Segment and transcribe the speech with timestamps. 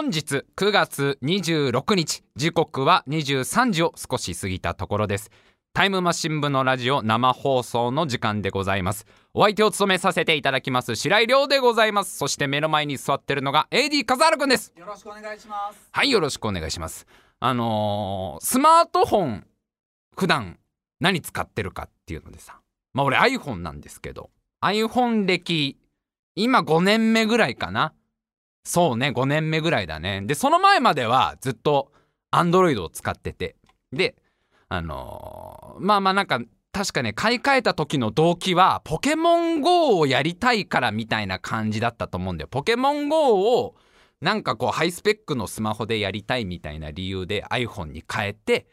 [0.00, 5.30] 本日9月26日時刻は23時を少し過ぎたところです。
[5.74, 9.04] タイムマシン部のラジオ生放送の時間でございます。
[9.34, 12.16] お相手を務めさせていただきます白井亮でございます。
[12.16, 14.72] そして目の前に座ってるのが AD 笠原くんです。
[14.74, 15.90] よろしくお願いします。
[15.92, 17.06] はいよろしくお願いします。
[17.38, 19.46] あのー、スマートフォン
[20.16, 20.58] 普段
[21.00, 22.58] 何使ってるかっていうのでさ。
[22.94, 24.30] まあ俺 iPhone なんですけど。
[24.64, 25.76] iPhone 歴
[26.36, 27.92] 今5年目ぐらいかな
[28.64, 30.22] そうね5年目ぐらいだね。
[30.22, 31.92] でその前まではずっと
[32.32, 33.56] Android を使ってて。
[33.92, 34.14] で
[34.68, 36.40] あのー、まあまあなんか
[36.72, 42.48] 確かね買い替えた時の動機はポケモン GO をやりたいからみたいな感じだったと思うんだよ。
[42.48, 43.74] ポケモン GO を
[44.20, 48.68] なんかこうハイスペックのスマホでやりたいみたいな理由で iPhone に変えて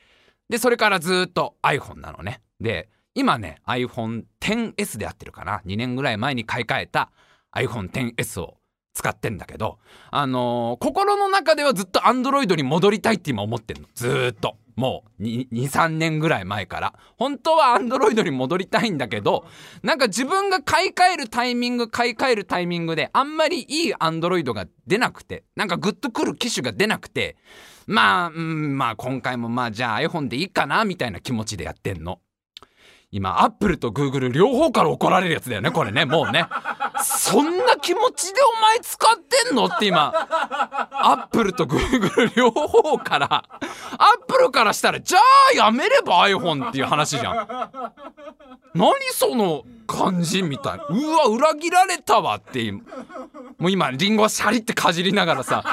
[0.49, 2.41] でそれからずっと iPhone なのね。
[2.61, 5.61] で今ね iPhone10S であってるかな。
[5.65, 7.11] 2年ぐらい前に買い替えた
[7.55, 8.57] iPhone10S を
[8.97, 9.77] 使ってんだけど
[10.09, 13.87] あのー、心の中ではずっと Android に戻りたいって今思ってんの。
[13.93, 14.57] ずっと。
[14.75, 16.93] もう23年ぐらい前から。
[17.17, 19.45] 本当は Android に戻りたいんだけど
[19.83, 27.37] なんか自分が買い替えるタイミング買い替えるタイミングであんまりいい Android が出なくてなんかグッとくる機種が出なくて
[27.85, 32.19] まあ、うん、まあ今回もまあじゃあ iPhone でいいかなみたいな気持ちでやってんの。
[33.09, 36.05] 今アップルとグーグル両方から怒られるやつだよねこれね。
[36.05, 36.45] もうね。
[37.03, 39.65] そんな気持ちでお前使ってんの？
[39.65, 40.13] って今
[40.91, 43.43] アップルとグーグル両方からア
[44.19, 45.19] ップルからしたらじゃ
[45.53, 47.47] あやめれば iPhone っていう話じゃん。
[48.73, 50.77] 何その感じみたい。
[50.77, 52.81] なうわ裏切られたわっても
[53.67, 55.63] う今リンゴシャリってかじりながらさ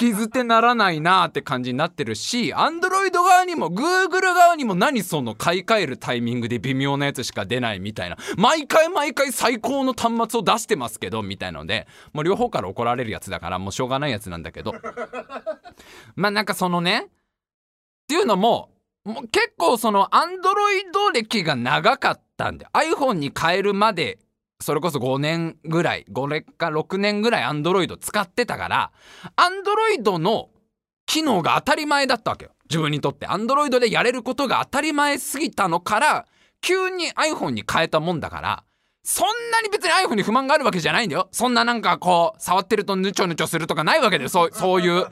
[0.00, 8.16] 引き捨てならないなーって感じになってるしアンドロイド側にもグーグル側にも何その買い替えるタイミングで微妙なやつしか出ないみたいな。
[8.36, 14.74] 毎回毎回最高の端末を出してますけどみたいのでもう両方から怒られるやつだからもうしょうがないやつなんだけど。
[16.16, 17.08] まあなんかそのねっ
[18.08, 18.70] ていうのも
[19.04, 24.18] もう結構そのアンドロイド歴が長かったんで iPhone に変えるまで
[24.60, 28.92] それこそ5年ぐらい5年か6年ぐらいアンドロイド使ってたから
[29.36, 30.50] アンドロイドの
[31.06, 32.52] 機能が当たり前だったわけよ。
[32.68, 33.26] 自分にとって。
[33.26, 36.26] アンドロイドでやれることが当たり前すぎたのから
[36.60, 38.64] 急に iPhone に変えたもんだから
[39.02, 41.28] そんなに別に iPhone に不満があるわけじゃないんだよ。
[41.32, 44.28] そんななんかこう触ってるとヌチョヌチョするとかないわけだよ。
[44.28, 45.06] そうそういう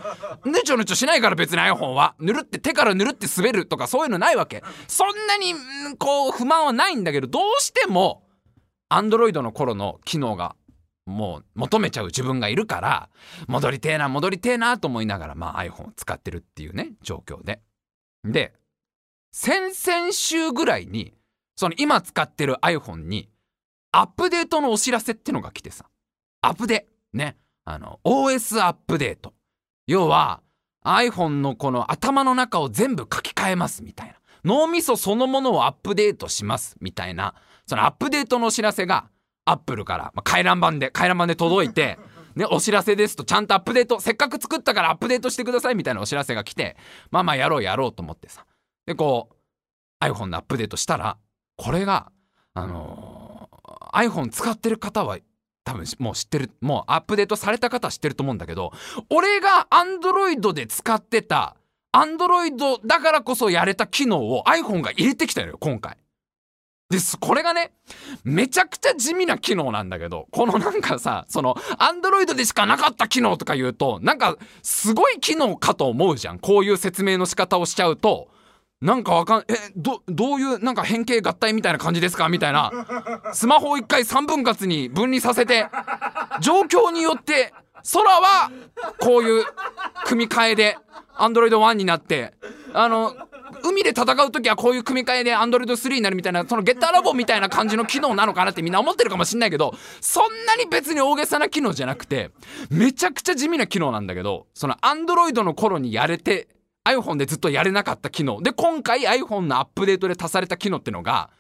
[0.45, 2.15] ヌチョヌチョしないから別に iPhone は。
[2.21, 4.63] ぬるって手からぬるって滑るとかそういうのないわけ。
[4.87, 5.55] そんなに
[5.99, 8.28] こう不満はないんだけどどうしても
[8.89, 10.57] アンドロイドの頃の機能が
[11.07, 13.09] もう求めちゃう自分がいるから
[13.47, 17.61] 戻りてえな戻りてえなと思いながらまあ iPhone を使ってるっていうね状況で。
[18.25, 18.53] で
[19.33, 21.15] 先々週ぐらいに
[21.57, 23.29] その今使ってる iPhone に
[23.93, 25.87] アップデートのお知らせってのが来てさ。
[26.43, 27.37] アップデね。
[27.65, 29.35] あの OS アップデート。
[29.87, 30.43] 要は
[30.85, 34.15] iPhone のこの頭の中を全部書き換えますみたいな。
[34.45, 37.35] 脳みそそのものをアップデートしますみたいな
[37.69, 39.11] そのアップデートのお知らせが
[39.45, 41.99] アップルから、まあ、回覧板で回覧板で届いて
[42.35, 46.77] ね、お知らせですとちゃんとアップデートせっかく作ったからアップデートしてくださいみたいなお知らせが来て
[47.11, 48.47] まあまあやろうやろうと思ってさ
[48.87, 49.31] でこ
[50.01, 51.19] う iPhone のアップデートしたら
[51.57, 52.13] これが
[52.55, 55.19] あのー、iPhone 使ってる方は
[55.65, 58.73] 多分もう知ってるもうアップデートされた方は知ってると思うんだけど
[59.11, 61.57] 俺が Android で使ってた
[61.93, 65.97] Android だからこそやれた機能を iPhone が入れてきたのよ今回。
[66.91, 67.19] です。
[67.19, 67.73] これがね
[68.25, 76.39] めちゃくちゃ地味な機能なんだけどこのなんかさそのアンドロイドでしかなかった機能とか言うとなんかすごい機能かと思うじゃん。
[76.39, 78.29] こういう説明の仕方をしちゃうと
[78.81, 82.73] なんかわかんえどどういうなんか変形合体みたいな感じですかみたいな。
[83.35, 85.67] スマホを一回3分割に分離させて
[86.41, 87.53] 状況によって
[87.93, 88.51] 空は
[88.99, 89.45] こういう
[90.07, 90.79] 組み替えで
[91.17, 92.33] アンドロイド1になって
[92.73, 93.15] あの
[93.63, 102.31] 海で戦う時はこういう組み替えで Android3 になるみたいなそのゲッターラボみたいな感じの機能なのかなってみんな思ってるかもしんないけどそんなに別に大げさな機能じゃなくて
[102.71, 106.49] めちゃくちゃ地味な機能なんだけどその Android の頃にやれて
[106.85, 108.41] iPhone でずっとやれなかった機能。
[108.41, 111.31] で今回 iPhone のアップデートで足された機能ってのが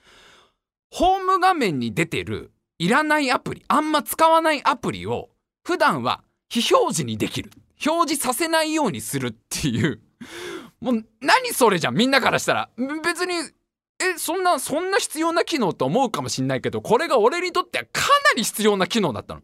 [0.90, 5.30] ホーム画面に出てるいらないアプリあんま使わないアプリを
[5.64, 7.50] 普段は非表示にできる。
[7.86, 10.00] 表示させないようにするっていう。
[10.80, 12.70] もう何それじゃんみんなからしたら
[13.02, 13.34] 別に
[14.00, 19.42] えそんなそんな必要な機能と思うかもしんないけどこれが俺にとってはかなり必要な機能だったの。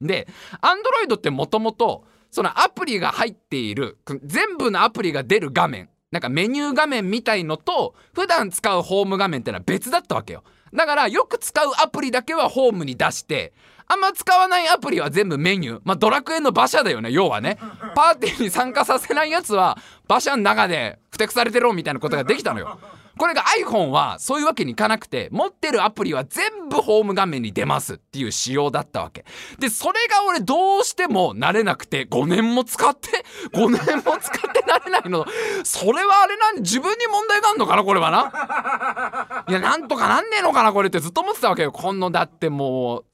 [0.00, 0.28] で
[0.60, 10.44] Android ってもともとそのアプリが入っている全部のアプリが出る画面なんかメニュー画面みたいのと普段使うホーム画面ってのは別だったわけよ。
[10.74, 13.52] だからよく使うアプリだけはホームに出して
[13.86, 15.80] あんま使わないアプリは全部メニュー。
[15.84, 17.58] まあ、ドラクエの馬車だよね、要はね。
[17.94, 19.78] パーティーに参加させないやつは、
[20.08, 22.78] 馬車の中でふてくされてろみたいなことができたのよ。
[23.16, 29.24] これが iPhone はそういうわけにいかなくて、持ってるアプリは全部ホーム画面に出ますっていう仕様だったわけ。
[29.58, 35.24] で、それが俺どうしても慣れなくて、5年も使って、5年も使って慣れないの。
[35.62, 39.44] それはあれなん自分に問題があんのかなこれはな。
[39.48, 41.70] いや、なんとかなんねえのかなこれってずっと思ってたわけよ。
[41.70, 43.04] こんのだってもう、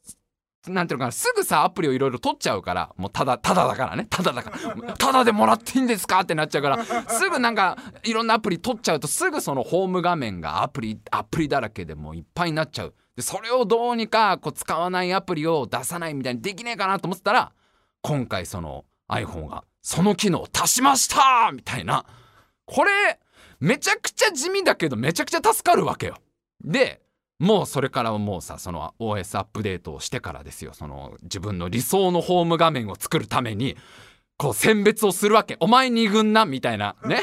[0.69, 6.21] なんていうのかな、すぐさ、アプリをいろいろ取っちゃうから、もうただ、ただだからね、ただだから、ただでもらっていいんですか？
[6.21, 12.95] ってなっちゃうから、すぐなんか、いろんなアプリ取っちゃうと、すぐそのホーム画面がアプリ、アプリだらけでもういっぱいになっちゃう。
[13.17, 17.53] で、それをどうにか、こう、使わないアプリを出さないみたいにできねえかなと思ってたら、
[18.03, 22.05] 今回その iPhone が、その機能を足しましたみたいな。
[22.67, 23.19] これ、
[23.61, 26.17] めちゃくちゃ地味だけど、めちゃくちゃ助かるわけよ。
[26.63, 27.01] で、
[27.41, 30.73] もうそれからもうさその OS アップデートをしてからですよ。
[30.75, 33.79] その自分の理想のホーム画面を作るために
[34.37, 35.57] こう選別をするわけ。
[35.59, 36.97] お前2軍なみたいな。
[37.05, 37.23] ね。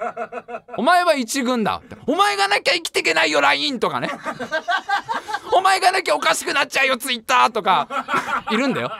[0.78, 1.82] お前は1軍だ。
[2.06, 4.08] お前がなきゃ生きていけないよ LINE とかね。
[5.52, 8.46] お前がなきゃおかしくなっちゃうよ Twitter とか。
[8.50, 8.90] いるんだよ。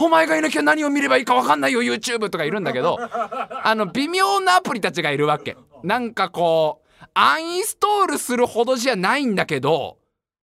[0.00, 2.98] お前がいなきゃ何を見ればいいか分かんないよ YouTube とかいるんだけど。
[3.00, 5.56] あの微妙なアプリたちがいるわけ。
[5.82, 9.98] なんかこうアンインストールするほどじゃないんだけど、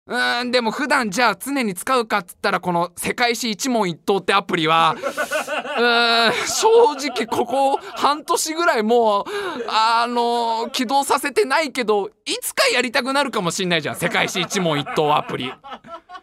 [0.06, 6.68] うーん、でも普段じゃあ常に使うかっつったらこの世界史一問一答ってアプリは、うーん、正
[7.08, 9.24] 直ここ半年ぐらいもう、
[9.68, 13.96] あの起動させてないけど、いつかやりたくなるかもしんないじゃん。
[13.96, 15.52] 世界史一問一答アプリ。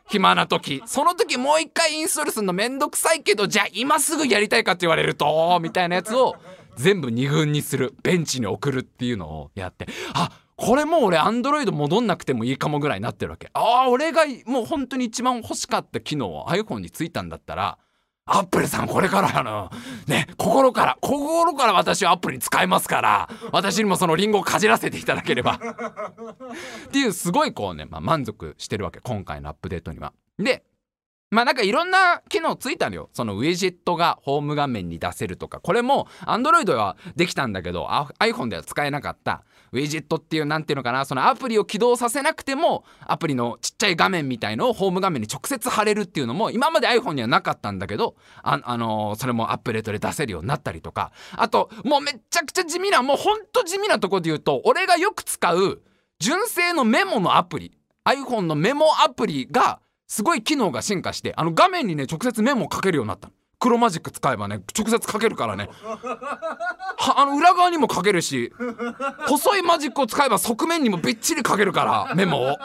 [0.10, 0.82] 暇な時。
[0.86, 6.36] その時もう一回インストールするのめんどくさいけど、じゃあ今すぐやりたいかって言われると、みたいなやつを、
[6.78, 13.50] 全部2軍にするベンチに送るっていうのをやってあこれもう俺アンドロイド戻んなくてもいいかもぐらいになってるわけ。
[13.54, 17.78] ああ俺がもう本当に一番欲しかった機能を iPhone についたんだったら
[18.26, 19.70] アップルさんこれからあの。
[20.08, 25.60] ね心から心から私はアップルに使えますから私にもそのリンゴをかじらせていただければ。
[26.88, 30.12] っていうすごいこうね、まあ、満足してるわけ今回のアップデートには。
[30.40, 30.64] で
[31.30, 33.10] まあなんかいろんな機能ついたのよ。
[33.14, 35.60] そのウェジェットがホーム画面に出せるとか。
[35.60, 37.88] これも Android はできたんだけど
[38.20, 55.82] iPhone では使えなかったウェジェットっていうなんていうのかなそのアプリを起動させなくてもアプリのちっちゃい画面みたいのをホーム画面に直接貼れるっていうのも今まで iPhone にはなかったんだけどあ、あのー、それもアップデートで出せるようになったりとかあともうめちゃくちゃ地味なもうほんと地味なとこで言うと俺がよく使う
[56.20, 65.68] 純正のメモのアプリ iPhone のメモアプリがすごい機能が進化してあの画面にね直接メモをかけるようになった黒マジック使えばね直接かけるからね。
[67.00, 68.52] はあの裏側にもかけるし
[69.28, 72.58] 細いマジックを使えば側面にもびっちりかけるからメモを。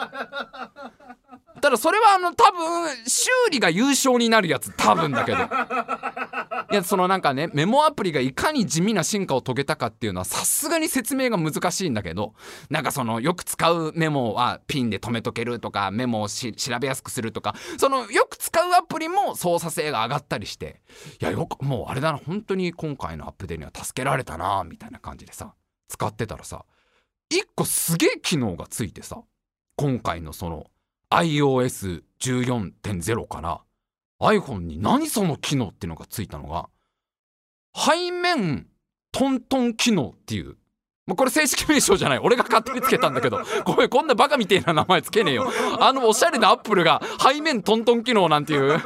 [1.63, 5.37] ただそれはあの多分修理が優勝になるやつ多分だけど。
[5.37, 12.33] いやそのなんかねメモアプリがいかに地味な進化を遂げたかっていうのはさすがに説明が難しいんだけど
[12.69, 16.51] なんかそのよく使うメモはピンで止めとけるとかメモを調
[16.81, 20.81] べやすくするとかそのよく使うアプリも操作性が上がったりして
[21.21, 25.53] いやよくもうあれだな本当に今回のアップデートには助けられたなみたいな感じでさ
[25.87, 26.65] 使ってたらさ
[27.31, 29.21] 1個すげえ機能がついてさ
[29.77, 30.65] 今回のその
[31.13, 33.61] iOS14.0 から
[34.21, 36.69] iPhone に何その機能っていうのがついたのが
[37.75, 38.67] 背面
[39.11, 40.57] トントン機能っていう
[41.05, 42.19] もうこれ正式名称じゃない。
[42.19, 45.51] 俺が勝手につけたんだけど ごめんこんなバカみてえな名前つけねえよ。
[45.79, 48.79] あのおしゃれなアップルが背面トントン機能なんていう。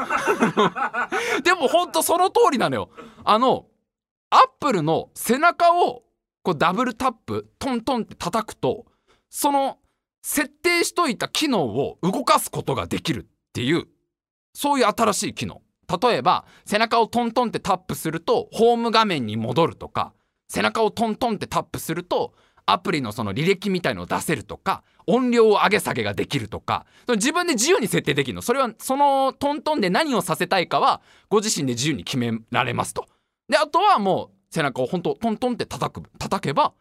[1.43, 2.89] でもほんとその通りなのよ。
[3.23, 3.67] あの
[4.31, 6.05] アップルの背中を
[6.41, 8.87] こうダブルタップトントンって叩くと
[9.29, 9.77] その
[10.27, 13.87] 設定しといた機能を動かすことができるっていう
[14.53, 15.61] そういう新しい機能。
[16.01, 20.13] 例えば背中をトントンってタップするとホーム画面に戻るとか
[20.49, 22.33] 背中をトントンってタップすると
[22.65, 26.85] アプリのその履歴みたいのを出せるとか音量を上げ下げができるとか。
[27.07, 28.41] 自分で自由に設定できるの。
[28.41, 33.05] それはそのトントンで何をさせたいかはご自身で自由に決められますと。
[33.47, 36.73] であとはもう背中を本当トントンって叩く叩けば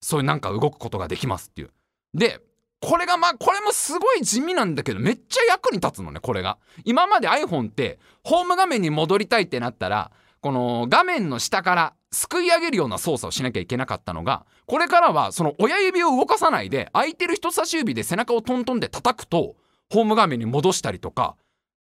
[0.00, 1.70] そういうなんか動くことができますっていう。
[2.14, 2.40] で
[2.86, 6.56] これがまあこれもすごい地味なんだけどめっちゃ役に立つのねこれが。
[6.84, 19.56] 今まで iPhone ってホーム画面に戻りたいってなったらこの画面の下からすくい上げるような操作をしなきゃいけなかったのがこれからはその親指を動かさないで空いてる人差し指で背中をトントンで叩くと
[19.92, 21.34] ホーム画面に戻したりとか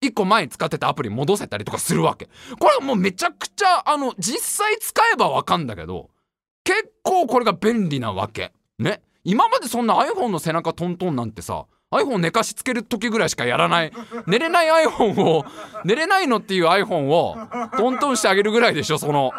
[0.03, 2.31] 1個前に使ってたアプリ戻せたりとかするわけ。
[2.59, 6.09] これはもうめちゃくちゃあの実際使えばわかんだけど
[6.65, 8.53] 結構これが便利なわけ。
[8.79, 9.03] ね。
[9.25, 13.93] 今までそんな iPhone の背中トントンなんてさ iPhone 寝かしつける時ぐらいしかやらない。
[14.27, 15.45] 寝れない iPhone を
[15.85, 17.37] 寝れないのっていう iPhone を
[17.79, 19.33] トントンしてあげるぐらいでしょその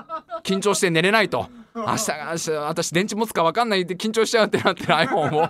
[0.44, 1.50] 緊張して寝れないと。
[1.76, 5.50] 明日明日私電池持つか分かんないで緊張しちゃうってなってる iPhone を。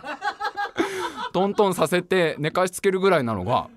[1.32, 3.70] トントンさせて寝かしつけるぐらいなのが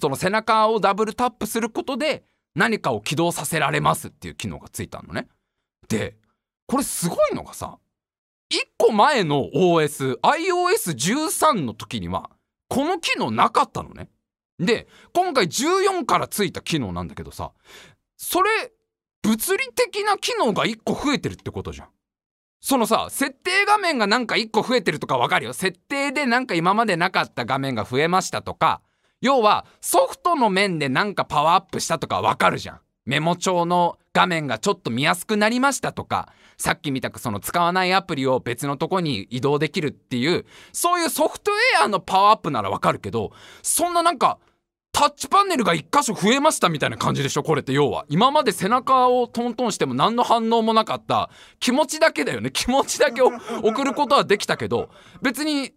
[0.00, 2.24] その背中をダブルタップすることで
[2.54, 5.28] 何かを起動させられますっていう機能がついたのね。
[5.88, 6.16] で
[6.66, 7.78] これすごいのがさ
[8.78, 12.30] 個前の OSiOS13 の時には
[12.68, 14.08] この機能なかったのね。
[14.58, 17.52] で今回14からついた機能なんだけどさ
[18.16, 18.50] それ
[19.22, 21.88] 物理的な機能が1個増えてるってことじゃん。
[22.60, 28.80] そのさ設定画面がなんか1個増えてるとかわかるよ設定でなんか今までなかった画面が増えましたとか
[29.20, 44.38] 要はソフトの面でなんかパワーアップしたとかわかるじゃんメモ帳の画面がちょっと見やすくなりましたとかさっき見たくその使わないアプリを別のとこに移動できるっていうそういうソフトウェアのパワーアップならわかるけどそんななんか
[44.94, 47.42] タッチパネルが1箇所増えましたみたいな感じでしょ？
[47.42, 48.04] これって要は。
[48.10, 52.50] 今まで背中をトントンしても何の反応もなかった気持ちだけだよね。
[52.52, 53.30] 気持ちだけを
[53.64, 54.90] 送ることはできたけど
[55.22, 55.72] 別に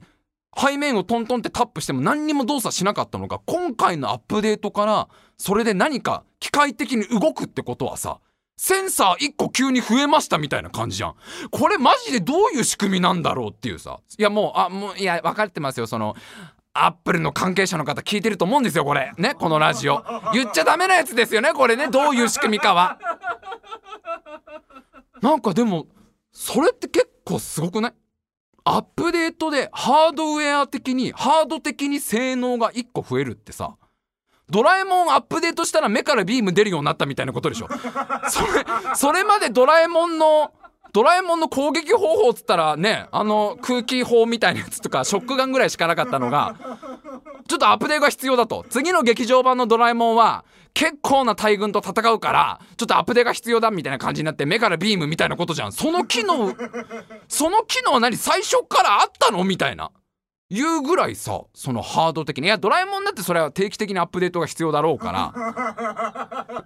[0.58, 8.20] 背面をトントンってタップしても何にも動作しなかったのが今回のアップデートからそれで何か機械的に動くってことはさ
[8.58, 11.16] センサー1個急に増えましたみたいな感じじゃん。
[11.52, 14.00] これマジでどういう仕組みなんだろうっていうさ。
[14.18, 15.88] いやもう、あ、もう、いや、分かってますよ。
[15.88, 16.16] その、
[16.78, 23.00] アップルの関係者の方聞いてると思うんですよこれねこのラジオ言っちゃダメなやつですよねこれねどういう仕組みかは
[25.22, 25.88] なんかでも
[26.34, 27.94] それって結構すごくない？
[28.66, 33.78] アップデートでハードウェア的にハード的に性能が1個増えるってさ
[34.50, 37.68] ドラえもんアップデートしたら目からビーム出るようになったみたいなことでしょ。
[38.30, 38.48] それ
[38.96, 40.54] それまでドラえもんの
[40.94, 46.56] ドラえもんの攻撃方法っつったらねあの空気砲みたいなやつとかショックガンぐらいしかなかったのが
[47.48, 48.66] ちょっとアップデートが必要だと。
[48.70, 55.74] 次の劇場版のドラえもんは結構な大軍と戦うからちょっとアップデートが必要だみたいな感じになって目からビームみたいなことじゃん。
[55.74, 56.56] その機能
[57.28, 58.16] その機能は何？
[58.16, 59.44] 最初からあったの？
[59.44, 59.92] みたいな。
[60.50, 62.46] いうぐらいさそのハード的に。
[62.46, 66.66] いやドラえもんだってそれは定期的にアップデートが必要だろうから。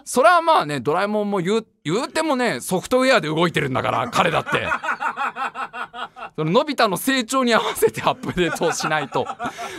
[0.04, 4.68] それはまあねドラえもんも言う言うてもねソフトウェアで動いてるんだから彼だって。
[6.36, 9.26] そののび太の成長に合わせてアップデートをしないと。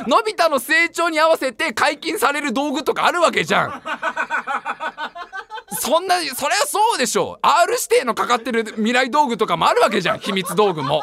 [0.06, 3.82] のび太の成長に合わせて解禁される道具とかあるわけじゃん
[5.82, 7.40] そんなそりゃそうでしょう。
[7.42, 10.20] R 指定のかかってる未来道具とかもあるわけじゃん。
[10.20, 11.02] 秘密道具も。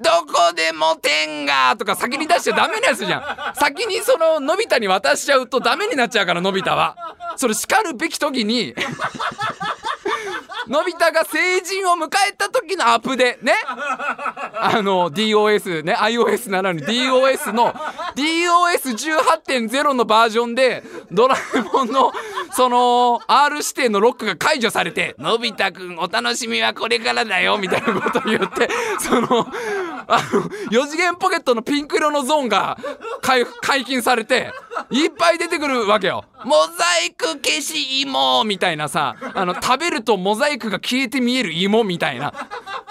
[0.00, 3.54] どこでも天がとか先に出しちゃダメなやつじゃん。
[3.54, 6.96] 先にそののび太に渡しちゃうとダメになっちゃうからのび太は。
[7.36, 8.74] それ叱るべき時に。
[10.68, 22.12] のび太が成人を迎えた時のアップでねあの DOS ね iOS ならぬ DOS の DOS18.0 のバージョンでドラえもんの
[22.52, 28.68] その R 指定のロックが解除されて「のび太くんお楽しみはこれからだよ」みたいなことを言って
[28.98, 29.46] その
[30.08, 32.78] あの4次元ポケットのピンク色のゾーンが
[33.20, 34.52] 解禁されて
[34.90, 36.24] いっぱい出てくるわけよ。
[36.44, 42.32] モザイク消し芋みたいなさあの食べるとモザイクが消えて見える芋みたいな。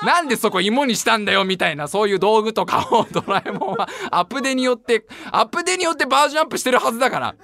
[0.03, 3.87] なんでそこ芋にしたんだよみたいなそういう道具とかをドラえもんは。
[4.11, 7.35] アップデによってアップデによってバージョンアップしてるはずだから。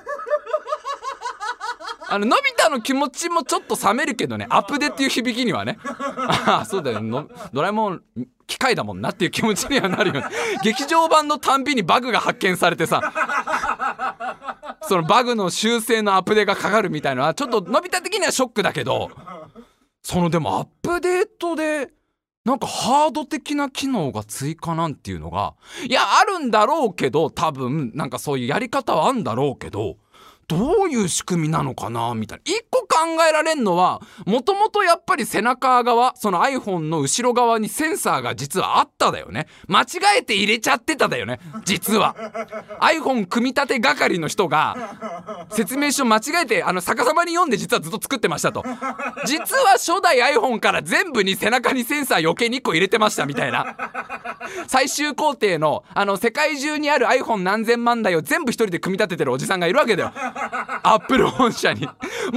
[2.09, 4.45] あののび太の気持ちもちょっと冷めるけどね。
[4.49, 5.77] アップデっていう響きにはね。
[6.45, 7.01] ああそうだよ。
[7.53, 8.01] ドラえもん
[8.47, 10.23] 機械だもんなっていう気持ちにはなるよね。
[10.61, 13.01] 劇場版のたんびにバグが発見されてさ。
[14.91, 19.09] そのバグの修正のアップデートがかかるみたいなのはちょっとのび太的にはショックだけど
[20.03, 21.87] そのでもアップデートで
[22.43, 25.53] なんかハード的な機能が追加なんていうのが
[25.87, 29.95] いやあるんだろうけど多分なんかそういうやり方はあんだろうけど
[30.51, 32.43] どういう仕組みなのかなみたいな。
[32.43, 32.87] 一個考
[33.27, 39.47] えられんのはもともとやっぱり背中側その iPhone の後ろ側にセンサーが実はあっただよね。
[39.67, 39.85] 間違
[40.19, 41.39] えて入れちゃってただよね。
[41.63, 42.17] 実は。
[42.81, 48.65] iPhone 組み立て係の人が説明書間違えてあの逆さまに読んで実はずっと作ってましたと。
[49.25, 53.77] 実は初代 iPhone から全部に背中にセンサー余計に1個入れてましたみたいな。
[54.67, 60.11] 最終工程のあの世界中にある iPhone 何千万台を全部一人で組み立ててるおじさんがいるわけだよ。
[60.83, 61.85] アップル本社に。
[61.85, 61.93] もう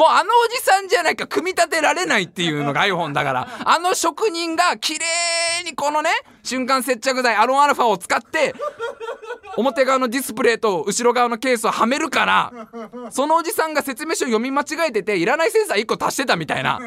[0.08, 3.48] あのおじさんじゃないか組み立てられないっていうのが iPhone だから。
[3.64, 6.10] あの職人が綺麗にこのね
[6.44, 8.54] 瞬間接着剤アロンアルファを使って
[9.56, 12.52] 表側のディスプレイと後ろ側のケースをはめるから
[13.10, 16.78] そのおじさんが説明書読み間違えてていらないセンサー1個足してたみたいな。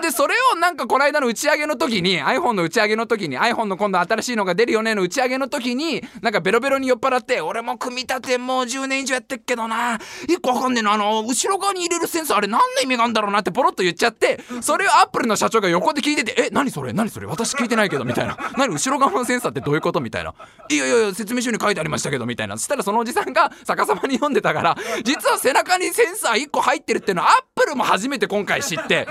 [0.00, 9.98] でそれをなんかこの間の打ち上げの時に iPhone の打ち上げの時に iPhone の今度新しいのが出るよねの打ち上げの時になんかベロベロに酔っ払って俺も組み立てもう10年以上やってっけどな。
[10.28, 20.34] 1個わかんねえのあの後ろ側に入れるセンサーあれ何の意味があるんだろうなってポロッと言っちゃってそれをアップルの社長が横で聞いてて「え何それ何それ私聞いてないけど」みたいな「何後ろ側のセンサーってどういうこと?」みたいな
[20.68, 22.56] 「いやいやいや説明書に書いてありましたけど」みたいな。
[22.56, 29.06] そしたらそのおじさんが逆さまに読んでたから実は背中にセンサー1個入ってるっていうのはアップルも初めて今回知って。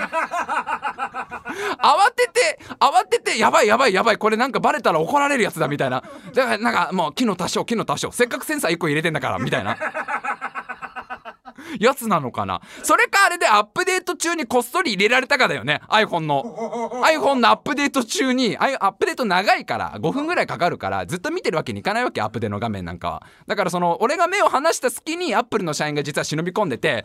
[1.80, 6.02] 慌てて慌ててやばいやばいやばいこれなんかバレたら怒られるやつだみたいな。
[6.34, 9.76] だからなんかもう機能足しよう機能足しようせっかくセンサー1個入れてんだからみたいな。
[11.78, 12.60] やつなのかな？
[12.82, 15.80] それかあれでアップデート中にこっそり入れられたかだよね。
[15.88, 16.44] iPhone の。
[17.04, 23.22] iPhone のアップデート中にアップデート長いから5分ぐらいかかるからずっと見てるわけにいかないわけアップデートの画面なんかは。
[23.46, 27.04] だからその俺が目を離した隙にアップルの社員が実は忍び込んでて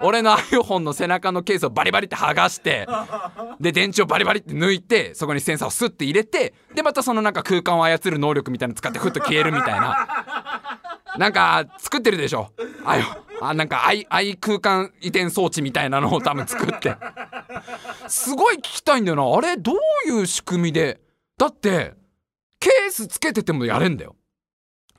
[0.00, 2.86] 俺の iPhone の背中のケースをバリバリって剥がして
[3.60, 10.78] で電池をバリバリって抜いてそこにセンサーをスッて入れてでまたそのなんか空間を操る能力みたいなの使ってふっと消えるみたいな。
[11.16, 12.52] なんか作ってるでしょ。
[12.84, 16.96] ああなんか愛愛空間移転装置みたいなのを多分作って。
[18.08, 19.36] すごい聞きたいんだよな。
[19.36, 21.00] あれどういう仕組みで？
[21.38, 21.94] だって
[22.60, 24.16] ケースつけててもやれんだよ。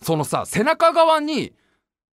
[0.01, 1.53] そのさ背中側に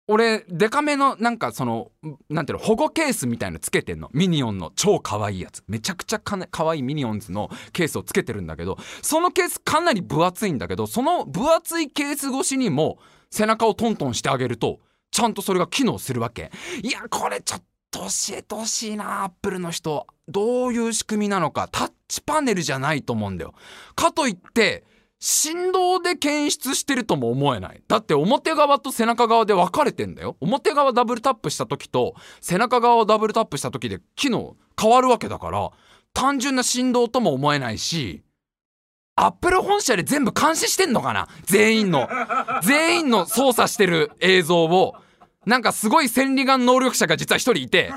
[0.07, 1.91] 俺デカめのなんかその
[2.29, 4.09] なんていうの保護ケースみたいのつけてんの。
[4.13, 5.63] ミニオンの超可愛いやつ。
[5.67, 12.99] めちゃくちゃか、ね、可愛いミニオンズのケースをつけてるんだけどそのケースかなり分厚いんだけどその分厚いケース越しにも
[13.35, 14.79] 背中をトントンしてあげると
[15.11, 16.51] ちゃんとそれが機能するわけ。
[16.81, 20.07] いやこれちょっと教えてほしいなアップルの人。
[20.27, 21.67] どういう仕組みなのか。
[21.69, 23.53] タッチパネルじゃないと思うんだよ。
[23.95, 24.85] かといって
[25.19, 27.83] 振動で検出してるとも思えない。
[27.87, 30.37] だって表側と背中側で分かれてんだよ。
[30.39, 35.71] 表側ダブルタップした時と背中側をダブルタップした時で機能変わるわけだから
[36.13, 38.23] 単純な振動とも思えないし
[39.17, 41.29] アップル本社で全部監視してんのかな？
[41.45, 42.09] 全員の。
[42.63, 44.95] 全員の操作してる映像を。
[45.45, 47.93] なんかすごい千里眼能力者が実は一人いて。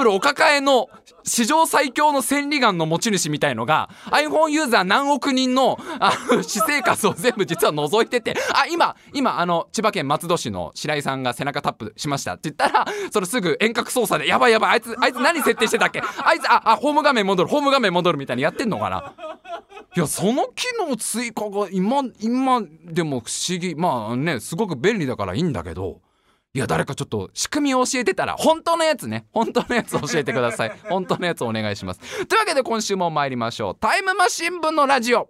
[0.00, 0.88] プルお抱えの
[1.24, 16.00] 史上最強の千里眼の持ち主みたいのが iPhone ユーザー何億人のあ 私生活を全部実は覗いててあ今今あの千葉県松戸市の白井さんが背中タップしましたって言ったらそれすぐ遠隔操作でやばいやばいあいつあいつ何設定してたっけ？
[16.00, 19.12] あいつああホーム画面戻るホーム画面戻るみたいにやってんのかな？
[19.94, 23.74] いやその機能追加が今今でも不思議。
[23.74, 26.00] まあねすごく便利だからいいんだけど
[26.52, 29.26] いや誰かちょっと仕組みを教えてたら本当のやつね。
[29.32, 30.72] 本当のやつ教えてください。
[30.88, 32.26] 本当のやつお願いします。
[32.26, 33.76] というわけで今週も参りましょう。
[33.76, 35.28] タイムマシン部のラジオ。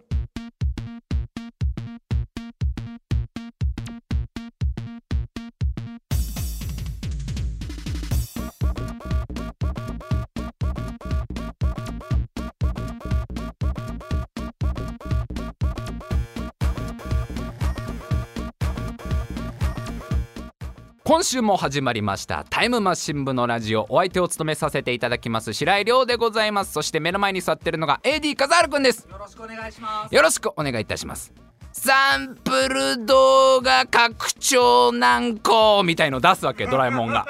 [21.11, 22.45] 今週も始まりました。
[22.49, 23.85] タイムマシン部のラジオ。
[23.89, 25.51] お相手を務めさせていただきます。
[25.51, 26.71] 白井亮でございます。
[26.71, 29.09] そして目の前に座ってるのが AD 笠原くんです。
[29.11, 30.15] よろしくお願いします。
[30.15, 31.33] よろしくお願いいたします。
[31.73, 37.25] サンプル動画拡張難航みたいの出すわけドラえもんが。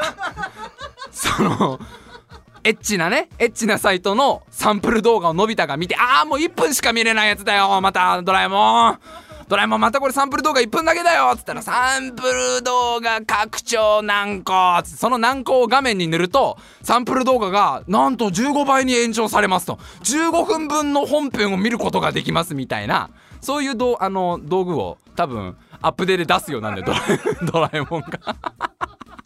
[1.09, 1.79] その
[2.63, 8.99] エッチなねエッチなサイトのサンプル動画をのび太が見てああもう1分しか見れないやつだよまたドラえもん
[9.51, 11.29] ドラえもんまたこれサンプル動画1分だけだよ。
[11.33, 14.77] っつったらサンプル動画拡張難航。
[14.79, 19.75] っつってその難航を画面に塗るとサンプル動画がなんと15倍に延長されますと。
[20.03, 23.09] 15分分の本編を見ることができますみたいな。
[23.41, 26.81] そういうどあの道具を多分アップデートで出すようなんで
[27.51, 28.35] ドラえもんが。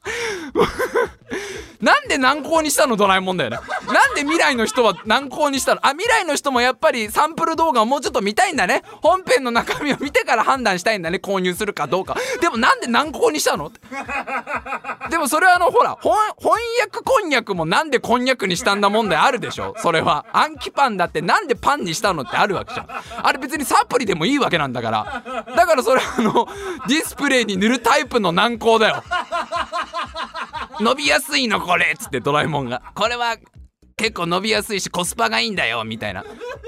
[1.82, 3.58] なんで難航にしたのドラえもんだよね。
[3.88, 5.86] なんで未来の人は難航にしたの？
[5.86, 8.82] あ未来の人もやっぱりサンプル動画をもうちょっと見たいんだね。
[9.02, 11.20] 本編の中身を見てから判断したいんだね。
[11.22, 12.16] 購入するかどうか。
[12.42, 13.72] でもなんで難航にしたの？
[15.12, 16.20] でもそれはあのほら翻
[16.82, 19.76] 訳こんにゃくもなんでこんにゃくにしたんだ問題あるでしょ？
[19.78, 20.26] それは。
[20.32, 22.88] アンキパンだってなんでパンにしたのってあるわけじゃん。
[23.22, 25.46] あれ別にサプリでもいいわけなんだから。
[25.56, 26.48] だからそれあの
[26.88, 29.04] ディスプレイに塗るタイプの難航だよ。
[30.80, 32.82] 伸びやすいのこれっつってドラえもんが。
[32.96, 33.38] これは
[33.98, 36.26] 結構伸びやすいしコスパがいいんだよみたいな。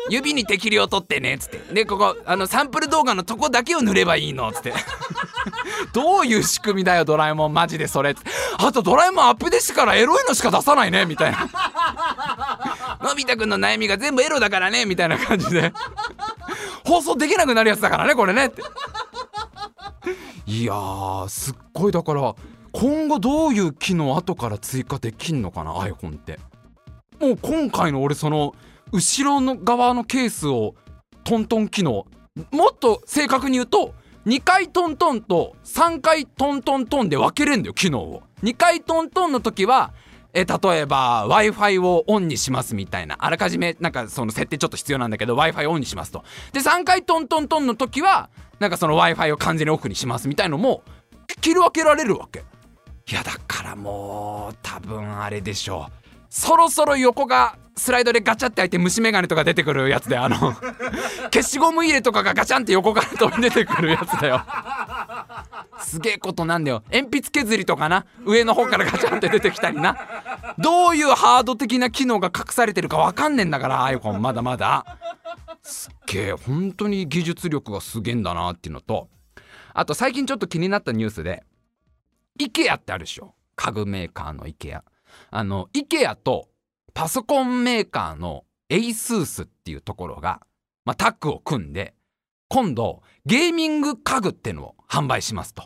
[0.09, 1.73] 指に適量取ってねっつって。
[1.73, 4.73] でここあのサンプル動画のとこだけを塗ればいいのっつって。
[5.93, 7.53] どういう仕組みだよドラえもん。
[7.53, 8.21] マジでそれって。
[8.57, 11.49] あとドラえもんアップデしてからエロいのしか出さないねみたいな。
[13.03, 15.73] のび太くんの悩みが全部エロだからねみたいな感じで。
[16.85, 18.61] 放送できなくなるやつだからねこれねって。
[20.45, 22.33] いやーすっごいだから
[22.79, 26.39] 今後どういう機能後から追加できんのかな？iPhone って。
[27.19, 28.53] もう今回の俺その
[28.91, 30.75] 後ろの側のケースを
[31.23, 32.05] トントン機能。
[32.51, 33.95] もっと正確に言うと
[34.27, 38.21] 2回トントンと3回トントントンで分けれんだよ機能を。
[38.43, 39.91] 2回トントンの時は
[40.33, 43.15] え例えば w i f i をオンにしますみたいな。
[43.17, 46.23] あらかじめなんかその設定ちょっと必要なんだけど w i f i オンにしますと。
[46.53, 50.83] で3回トントントンの時はなんかその w i f i を完全にオフにしますみたいのも
[51.41, 52.43] 切り分けられるわけ。
[53.09, 55.91] いやだからもう多分あれでしょう。
[56.29, 60.53] そろそろ横がスライドでガチャって開いて虫眼鏡とか出てくるやつであの
[61.31, 64.41] 消しゴム入れとかがガチャンって横から飛び出てくるやつだよ。
[65.79, 66.83] すげえことなんだよ。
[66.91, 68.05] 鉛筆削りとかな。
[68.25, 69.97] 上の方からガチャンって出てきたりな。
[70.57, 74.85] どういうハード的な機能が隠されてるか分かんねえんだから iPhone まだまだ。
[75.61, 79.09] すっげえ本当に技術力がすげえんだなっていうのと
[79.73, 81.43] あと最近ちょっと気になったニュースで
[82.37, 84.81] IKEA ってあるでしょ家具メーカーの IKEA
[85.31, 86.49] あの IKEA と
[86.93, 90.41] パソコンメーカーの ASUS っていうところが、
[90.85, 91.93] まあ、タッグを組んで
[92.49, 95.63] 今度ゲーミング家具っていうのを販売しますと。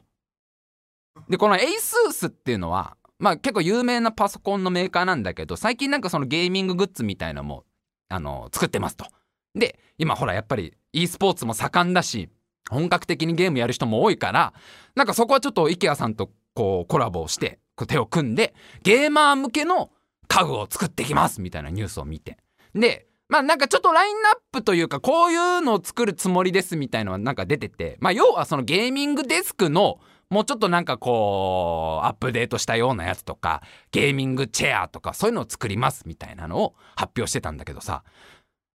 [1.29, 7.65] でこの ASUS っていうのはまあ結構有名なパソコンのメーカーなんだけど最近なんかそのゲーミンググッズみたいなのも
[8.09, 9.05] あの作ってますと。
[9.53, 12.29] で今ほらやっぱり e スポーツも盛んだし
[12.69, 14.53] 本格的にゲームやる人も多いから
[14.95, 19.89] なんかそこはちょっと IKEA さんとこうコラボをして手を組んでゲーマー向けの
[20.27, 22.37] 家具を作ってきますみたいなニュースを見て。
[22.75, 33.61] でまあなんかちょっとラインナップというかこういうのを作るつもりですみたいのはなんか出ててまあ要はそのゲーミングデスクのもうちょっとなんかこうアップデートしたようなやつとか
[33.91, 38.03] ゲーミングチェアとかそういうのを作りますみたいなのを発表してたんだけどさ。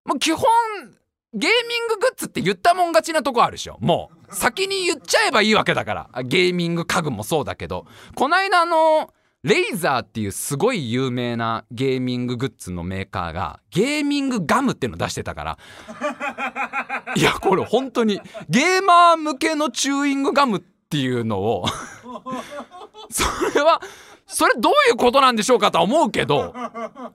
[0.07, 0.47] もう基本
[1.37, 3.77] ゲーミンググッズって言ったもん勝ちなとこあるでしょ。
[3.81, 4.35] もう。
[4.35, 6.23] 先に言っちゃえばいいわけだから。
[6.25, 7.87] ゲーミング家具もそうだけど。
[8.15, 15.59] こないだのレイザーっていうすごい有名なゲーミンググッズのメーカーがゲーミングガムっていうの出してたから。
[17.15, 21.65] いやこれ本当にゲーマー向けのチューイングガムっていうのを
[23.11, 23.81] それは
[24.27, 26.53] それどういうことなんでしょうかとは思うけど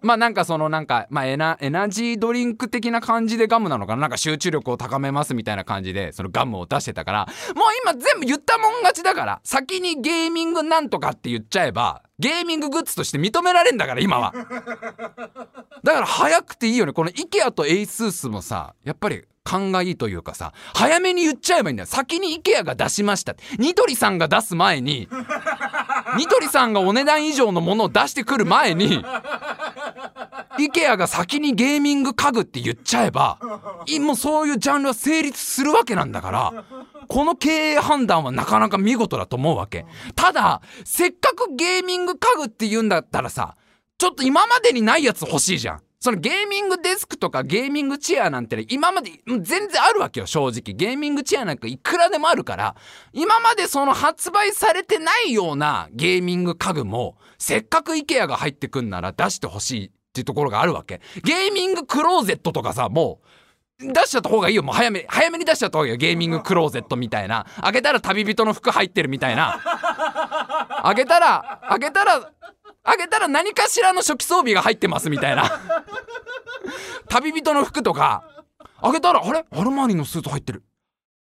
[0.02, 4.02] まあなんかそのなんか、まあ、エナエナジードリンク的な感じでガムなのかな？
[4.04, 14.34] なんか集中力を高めますみたいな感じでそのガムを出してたからもう今全部言ったもん勝ちだから先にゲーミングなんとかって言っちゃえばゲーミンググッズとして認められんだから今は。
[15.84, 16.94] だから早くていいよね。
[16.94, 21.88] この IKEA と ASUS もさやっぱり勘がいいというかさ早めに言っちゃえばいいんだよ。
[21.88, 25.08] 先に IKEA が出しましたニトリさんが出す前に
[26.18, 29.04] ニトリさんがお値段以上のものを出してくる前に
[30.58, 33.40] IKEA が先にゲーミング家具って言っちゃえば
[34.02, 36.66] もうそういうジャンルは成立するわけなんだから
[37.08, 39.86] この経営判断はなかなか見事だと思うわけ。
[40.16, 43.56] ただせっかくゲーミング家具って言うんだったらさ
[43.98, 50.74] ちょっと今までにないやつ欲しいじゃんそのゲーミングデスクとかゲーミングチェアなんてね、今まで全然あるわけよ、正直。
[50.76, 52.76] ゲーミングチェアなんかいくらでもあるから、
[53.14, 61.02] 今までその発売されてないようなゲーミング家具も、せっかく IKEA が入ってくんなら出してほしいっていうところがあるわけ。
[61.24, 63.22] ゲーミングクローゼットとかさ、も
[63.80, 64.64] う、出しちゃった方がいいよ。
[64.64, 65.98] もう早め、早めに出しちゃった方がいいよ。
[65.98, 67.46] ゲーミングクローゼットみたいな。
[67.62, 69.60] 開けたら旅人の服入ってるみたいな。
[70.84, 72.32] 開けたら、開けたら、
[72.84, 75.44] 開けたら何かしらの初期装備が入ってますみたいな。
[77.10, 78.24] 旅人の服とか。
[78.82, 79.46] 開けたらあれ？
[79.52, 80.64] アルマーニのスーツ入ってる。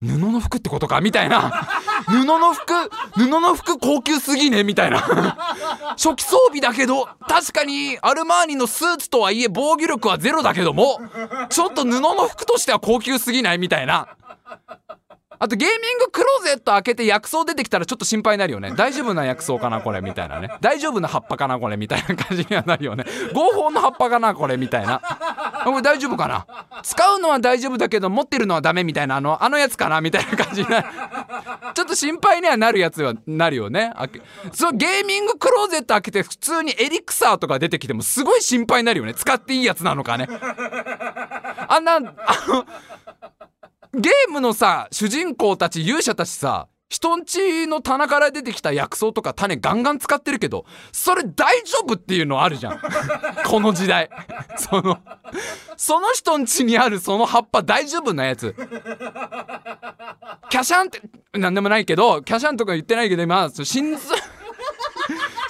[0.01, 0.99] 布の服ってことか？
[0.99, 1.49] みたいな。
[2.07, 2.73] 布の服？
[3.15, 4.65] 布の服高級すぎね？
[4.65, 4.99] みたいな。
[5.97, 10.99] 初期装備だけど確かにアルマーニのスーツとはいえ防御力はゼロだけども
[11.49, 13.57] ちょっと布の服としては高級すぎない？
[13.57, 14.09] みたいな
[15.39, 18.73] あとゲーミングクローゼット開けて薬草出てきたらちょっと心配になるよね。
[18.75, 20.49] 大丈夫な薬草かなこれみたいなね。
[20.61, 23.05] 大丈夫な葉っぱかなこれみたいな感じにはなるよね。
[23.33, 25.01] 合法の葉っぱかなこれみたいな。
[25.63, 26.45] これ大丈夫かな？
[26.83, 30.87] 使うのは大丈夫だけど持ってるのはダメみたいなあのあのやつかなみたいな感じになる。
[31.73, 33.91] ちょっと心配にはなるやつはなるよね。
[34.53, 39.13] そうゲーミングクローゼット開けて普通にエリクサーとか出てきてもすごい心配になるよね。
[39.13, 40.27] 使っていいやつなのかね。
[41.67, 42.13] あんなあの
[43.95, 52.79] ゲームのさ主人公たち勇者たちさ人んちの棚から出てきた薬草とか種ガンガン使ってるけどそれ大丈夫っていうのあるじゃん。
[53.45, 54.09] この時代。
[54.57, 54.99] その
[55.77, 58.53] その人んちにあるその葉っぱ大丈夫なやつ。
[60.49, 61.01] キャシャンって
[61.33, 64.01] 何でもないけどキャシャンとか言ってないけど今心臓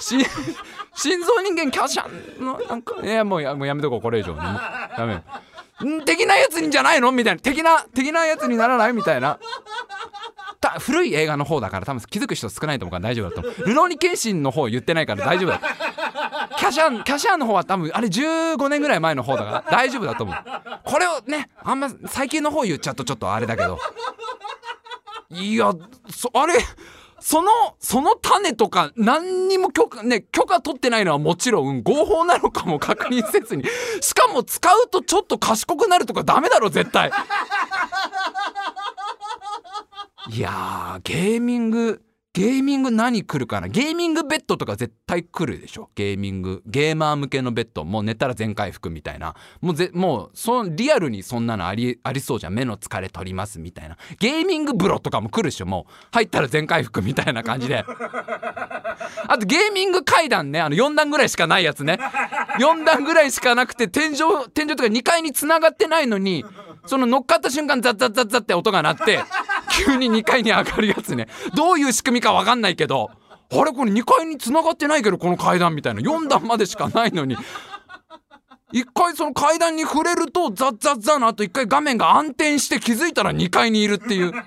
[0.00, 2.08] 心臓人間キャシャ
[2.40, 4.34] ンのなんかいやもうやもうやめとこうこれ以上。
[4.34, 4.40] ね
[4.96, 5.22] ダメ。
[5.84, 7.12] ん的なやつにじゃないの？
[7.12, 7.40] みたいな。
[7.40, 8.92] 的な的なやつにならない？
[8.92, 9.38] みたいな。
[10.60, 13.68] た古い映画の方だから多分気づく人少ないと思うから大丈夫だと思う。
[13.68, 15.60] ルローニケンシンの方言ってないから大丈夫だ。
[16.56, 20.36] キャシャンキャシャンの方は多分あれ15年ぐらい前の方だから大丈夫だと思う。
[20.84, 23.78] これをねあんま最近の方言っちゃうとちょっとあれだけど。
[25.28, 26.54] いやあれ？
[27.28, 33.64] そのその種とか何にも許可,、ね、許可取ってないのはもちろん合法なのかも確認せずに
[34.00, 37.10] しかも使うとちょっと賢くなるとかダメだろ絶対。
[40.28, 42.00] いやーゲーミング
[42.36, 43.68] ゲーミング何来るかな？
[43.68, 45.88] ゲーミングベッドとか絶対来るでしょ？
[45.94, 47.82] ゲーミングゲーマー向けのベッド？
[47.82, 49.34] もう寝たら全回復みたいな。
[49.62, 52.52] もうぜもうそリアルにそんなのありありそうじゃん。
[52.52, 53.96] 目の疲れ取りますみたいな。
[54.20, 55.66] ゲーミング風呂とかも来るでしょ？
[55.66, 57.86] もう入ったら全回復みたいな感じで。
[59.28, 60.60] あとゲーミング階段ね。
[60.60, 61.98] あの4段ぐらいしかないやつね。
[62.60, 64.18] 4段ぐらいしかなくて天井
[64.52, 66.44] 天井とか2階に繋がってないのに
[66.84, 69.20] その乗っかった瞬間ザッザッザッザッって音が鳴って
[69.76, 71.28] 急に2階に上がるやつね。
[71.54, 73.10] どういう仕組みか分かんないけど
[73.50, 76.00] あれこれ2階に繋がってないけどこの階段みたいな。
[76.00, 77.36] 4段までしかないのに。
[78.72, 84.32] 一回その階段に触れるとザッザッザの後一回画面が暗転して気づいたら2階にいるっていう。
[84.32, 84.42] ちょっ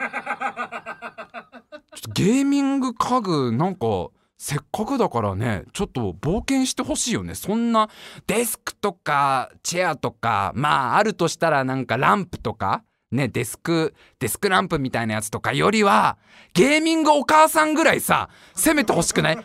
[2.02, 7.36] とゲーミング家具なんかせっかくだからねちょっと冒険してほしいよね。
[7.36, 7.90] そんな
[8.28, 12.84] デスクとかチェアとかまああるとしたらなんかランプとか。
[13.12, 16.18] ね、デスク、デスクランプみたいなやつとかよりは、
[16.54, 19.38] ゲーミングお母さんぐらいさ、攻めてほしくない？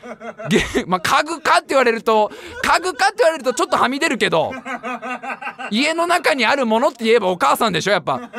[0.51, 2.31] ゲ まあ、家具かって言われると、
[2.63, 4.53] 家具かって言われるとちょっとはみ出るけど、
[5.71, 8.31] 家の中にあるものって言えばお母さんでしょやっぱ。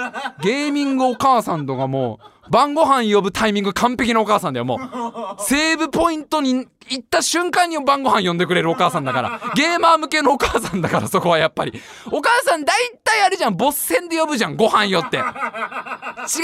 [0.44, 4.80] ゲーミングお母さんとかもう、晩ご飯呼ぶタイミング完璧なお母さんだよもう。
[5.44, 9.42] セーブポイントに行った瞬間に晩ご飯呼んでくれるお母さんだから。
[9.56, 11.82] ゲーマー向けのお母さんだからそこはやっぱり。
[12.12, 15.18] お母さん大体あれじゃんボス戦で呼ぶじゃんご飯よって。
[15.18, 15.22] 違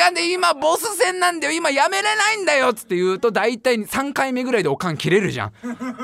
[0.08, 5.52] うんで今ボス戦なんだよ今やめれないんだよっつって言うと大体3回目ぐらいでおかん切れるじゃん。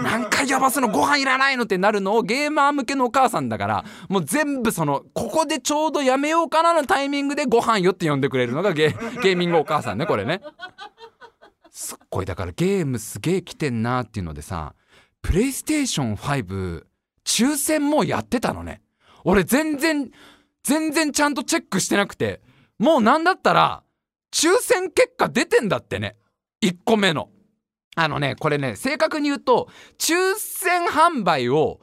[0.03, 8.89] 何回呼ばすのご飯いらないのってなるのをゲーマー向けのお母さんだからもう全部そのここでちょうどやめようかなのタイミングでご飯よって呼んでくれるのがゲ
[9.23, 10.41] ゲーミングお母さんさんねこれね。
[11.71, 14.73] すっごいだからゲームすげえ来てんなっていうのでさ
[15.21, 16.83] プレイステーション5
[17.25, 18.81] 抽選もやってたのね。
[19.23, 20.11] 俺全然
[20.63, 22.41] 全然ちゃんとチェックしてなくて
[22.79, 23.83] もうなんだったら
[24.33, 26.17] 抽選結果出てんだってね。
[26.61, 27.29] 1個目の。
[27.95, 31.79] あのねこれね正確に言うと抽選販売を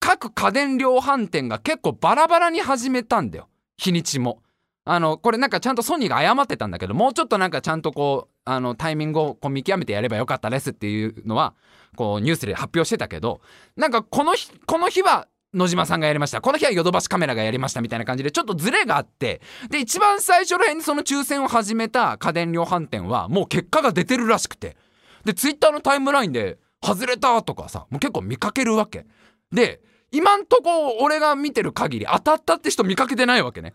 [0.00, 3.48] 各家電量販店が結構バラバラに始めたんだよ。
[3.76, 4.42] 日にちも。
[4.90, 11.54] あのこれなんかちゃんとソニーが謝ってたんだけどもうちょっとなんかちゃんとこうあのタイミングをこう見極めてやればよかったですっていうのは
[11.94, 13.42] こうニュースで発表してたけど
[13.76, 16.40] なんかこの日この日は野島さんがやりました。
[16.40, 24.76] この日はヨドバシカメラがやりましたみたいな感じでちょっとズレがあってで一番最初ら辺にその抽選を始めた家電量販店はもう結果が出てるらしくて。
[25.24, 29.04] でツイッターのタイムラインで「外れた」とかさもう結構見かけるわけ。
[29.52, 33.74] で今んとこ俺が見てる限り当たったって人見かけてないわけね。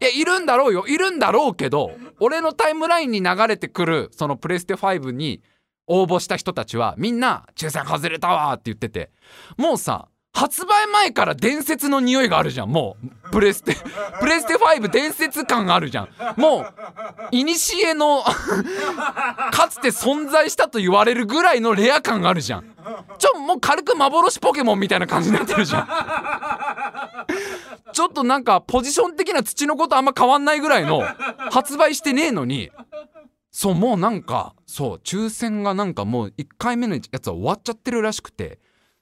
[0.00, 5.42] いやいるんだろうよいるんだろうけど俺のタイムラインに流れてくるそのプレステ5に
[5.88, 9.10] 応募した人たちはみんな抽選外れたわって言ってて
[9.56, 12.70] もうさ発売前から伝説の匂いがあるじゃん。
[12.70, 13.74] もうプレステ
[14.20, 16.08] プレステ5伝説感あるじゃん。
[16.36, 16.74] もう
[17.32, 18.20] 古の
[19.50, 22.64] かつて存在したと言われるぐらいのレア感があるじゃん。
[23.16, 25.88] ちょもう軽く幻ポケモンみたいな感じになってるじゃん。
[27.94, 31.02] ちょっとなんかポジション的な土のことあんま変わんないぐらいの
[31.50, 32.70] 発売してねえのに
[33.50, 38.58] そうもうなんかそう抽選がなんかもう1回目のやつは終わっちゃってるらしくて。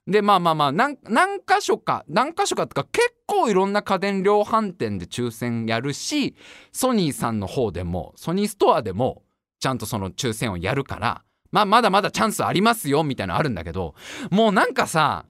[0.07, 6.35] でまあまあまあ何何箇所か何箇所かとか結構いろんな家電量販店で抽選やるし
[6.73, 9.23] ソニーさんの方でもソニーストアでも
[9.61, 13.95] ちゃんとその抽選をやるからまあまだまだチャンスありますよみたいなのあるんだけど
[14.31, 15.25] もうなんかさ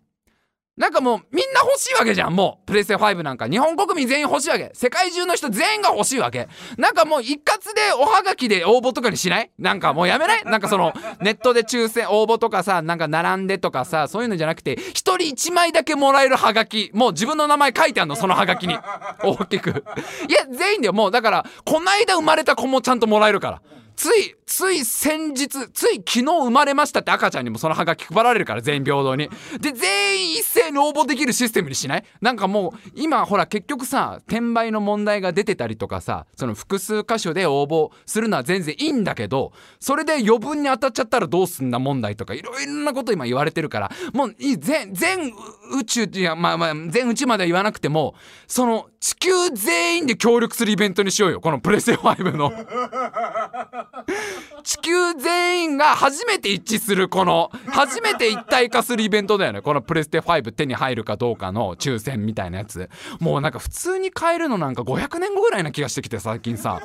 [0.76, 2.66] なんかもうみんな欲しいわけじゃんもう。
[2.66, 4.72] プレステ5なんか日本国民全員欲しいわけ。
[4.74, 6.48] 世界中の人全員が欲しいわけ。
[6.76, 9.52] なんかもう一括でおはがきで応募とかにしない？
[9.56, 10.44] なんかもうやめない？
[10.44, 16.90] なんかそのネットで抽選応募とかさなんか並んでとかさそういうのじゃなくて一人一枚だけもらえるはがき。
[16.92, 18.76] もう自分の名前書いてあんのそのはがきに。
[19.22, 19.84] 大きく。
[20.28, 23.62] いや全員でもうだからこないだ生まれた子もちゃんともらえるから。
[23.96, 29.28] ついつい先日つい昨日生まれましたって赤ちゃんにもそのハガキ配られるから全員平等に。
[29.60, 32.04] で全員一斉に応募できるシステムにしない？
[32.20, 45.32] なんかもう今ほら結局さ転売の問題が出てたりとかさその複数箇所で応募するのは全然いいんだけどそれで余分に当たっちゃったらどうすんな問題とかいろいろなこと今言われてるからもういい全全
[45.72, 48.14] 宇宙いやまあまあ全宇宙までは言わなくても
[48.46, 51.40] その地球全員で協力するイベントにしようよ。
[51.40, 52.52] このプレステ5の。
[54.64, 59.60] 地球全員が初めて一致するこの初めて一体化するイベントだよね。
[59.60, 62.88] このプレステ5手に入るかどうかの抽選みたいなやつ。
[63.20, 66.80] もうなんか普通に買えるのなんか500年後ぐらいな気がしてきて最近さ。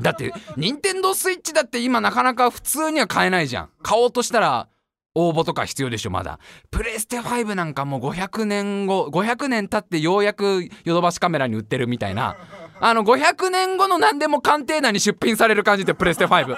[0.00, 3.70] だって任天堂スイッチだって今なかなか普通には買えないじゃん。
[3.82, 4.68] 買おうとしたら
[5.14, 6.38] 応募とか必要でしょまだ。
[6.70, 12.36] プレステ5なんかもう500年後500年経ってようやくヨドバシカメラに売ってるみたいな。
[12.80, 16.56] あの500年後の何でも鑑定団に出品される感じでプレステ5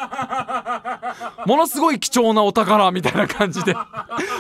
[1.47, 3.75] ものすごい貴重なお宝みたいな感じで。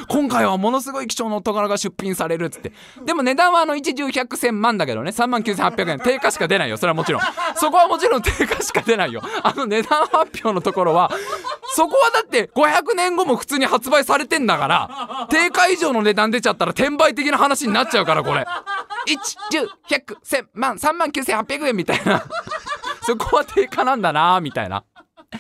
[0.09, 2.73] 今回はものすごい貴重なお宝が出品されるっつって。
[3.05, 5.11] でも値段はあの一重百千万だけどね。
[5.11, 5.99] 3万9800円。
[5.99, 6.77] 定価しか出ないよ。
[6.77, 7.23] それはもちろん。
[7.57, 9.23] そこはもちろん 定価しか出ないよ。
[9.43, 11.11] あの値段発表のところは
[11.75, 18.47] そこはだって500年後も普通に発売されてんだから定価以上の値段出ちゃったら転売的な話になっちゃうからこれ。
[19.07, 19.19] 1
[19.53, 20.77] 10 100 1000万。
[20.77, 22.23] 3万9800円みたいな。
[23.03, 24.85] そこは定価なんだなみたいな。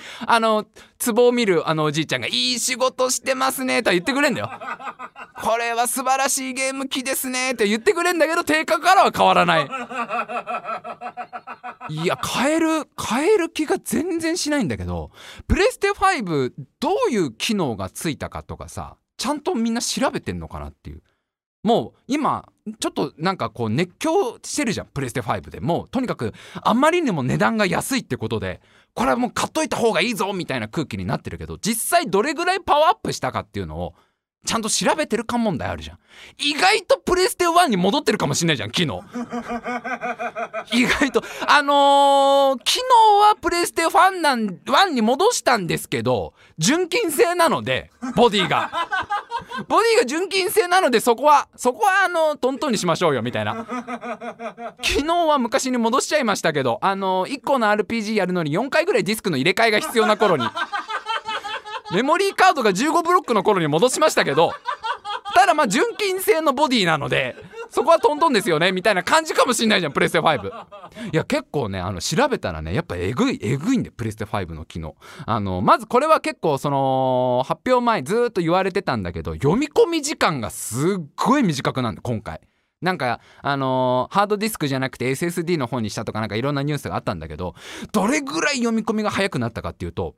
[0.26, 0.66] あの
[1.04, 4.50] 壺を見るあのおじいちゃんが「いい仕事してますね」とは言ってくれんだよ。
[5.42, 9.68] これは素晴らしいゲーム機ですねって言ってくれんだけど定価からは変わらない。
[11.90, 15.10] いや変える変える気が全然しないんだけど
[15.46, 21.02] プレステ5どういう機能がついたかとかさちゃんとみんな調べてんのかなっていう。
[21.62, 22.46] もう今
[22.78, 25.60] ちょっとなんかこう熱狂してるじゃんプレステ5で。
[25.60, 28.60] もうとにかくあまりにも値段が安いってことで
[28.94, 33.94] これはもう買っといた方がいいぞみたいな空気になってるけど実際どれぐらいパワーアップしたかっていうのを
[34.44, 35.98] ちゃんと調べてるか問題あるじゃん。
[36.38, 39.02] 意外とプレステ1に戻ってるかもしんないじゃん機能。
[40.72, 41.22] 意外と。
[41.46, 42.78] あのー、機
[43.10, 48.70] 能はプレステファンなん1に戻したんですけど純金製なのでボディが。
[49.68, 53.66] ボディが純金製なのでそこはそこはあのトントンにしましょうよみたいな。
[54.82, 60.44] 昨日は昔に戻しちゃいましたけどあの1個の RPG やるのに4回ぐらいディスクの入れ替えが必要な頃に
[61.92, 64.52] メモリーカードが15ブロックの頃に戻しましたけど
[65.34, 67.36] ただまあ純金製のボディなので
[67.68, 70.48] そこはトントンですよねみたいな感じかもしんないじゃんプレステ5
[71.12, 74.94] いや結構ねあの調べたらねやっぱえぐいえぐいんでプレステ5の機能。
[75.26, 82.40] あのまずこれは結構その発表前ずっと言われてたんだけど読み込み時間がすっごい短くなんで今回。
[82.84, 87.54] なんかあのー、ハードディスクじゃなくて SSD の方にしたとかなんかいろんなニュースがあったんだけど
[87.92, 90.16] どれぐらい読み込みが早くなったかっていうと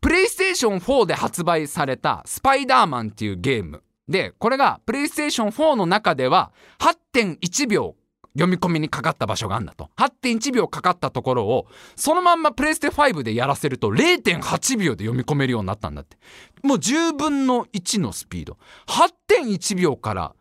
[0.00, 3.82] プレイステーション4で発売されたスパイダーマンっていうゲーム。
[4.08, 7.96] でこれがプレイステーション4の中では8.1秒
[8.34, 9.90] 読み込みにかかった場所があんだと。
[9.96, 16.18] 8.1秒かかったところをそのまんまプレイステ5でやらせると0.8秒で読み込めるようになったんだって。
[16.62, 18.58] もう10分の1のスピード。
[18.86, 20.34] 8.1秒から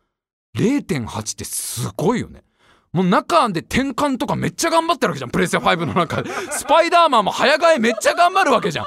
[0.57, 2.43] 0.8ってすごいよね。
[2.91, 6.29] もう中で転換とかめっちゃ頑張ってるわけじゃんプレイステ5の中で。
[6.51, 8.85] スパイダーマンも早替えめっちゃ頑張るわけじゃん。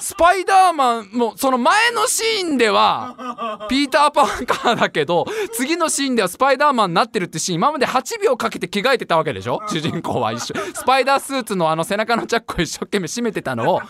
[0.00, 9.60] スパイダーマンもその前のシーンでは ピーター・パーカーだけど次のシーンではスパイダーマンになってるってシーン今まで8秒かけて着替えてたわけでしょ？
[9.68, 10.54] 主人公は一緒。
[10.74, 13.80] スパイダースーツのあの背中のチャックを一生懸命締めてたのを。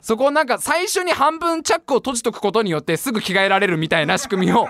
[0.00, 4.68] そこをなんか最初に半分チャックを閉じとくことによってすぐ着替えられるみたいな仕組みを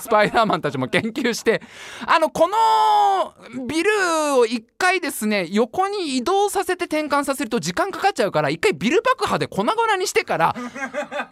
[0.00, 1.60] スパイダーマンたちも研究して
[2.06, 3.34] あのこの
[3.66, 3.90] ビル
[4.38, 10.54] を1回ですね横に移動させて転換させると時間かかっちゃうから1回ビル爆破で粉々にしてから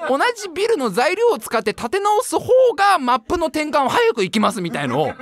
[0.09, 5.13] 同じビルの材料を使って立て直す方がマップの転換を早く行きますみたいのを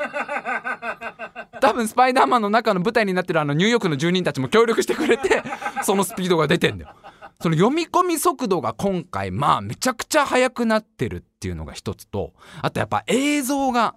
[1.61, 5.43] 多分スパイダーマンの中の舞台になってるあのニューヨークの住人たちも協力してくれて
[5.83, 6.95] そのスピードが出てんだよ。
[7.41, 13.95] その読み込み速度が今回まあめちゃくちゃ速くなってるっていうのが一つとあとやっぱ映像が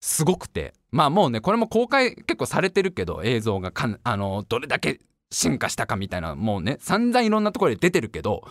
[0.00, 8.42] すごくてまあもうねこれも公開結構されてるけど映像がかあのどれだけ進化したかみたいなもうね散々いろんなところで出てるけど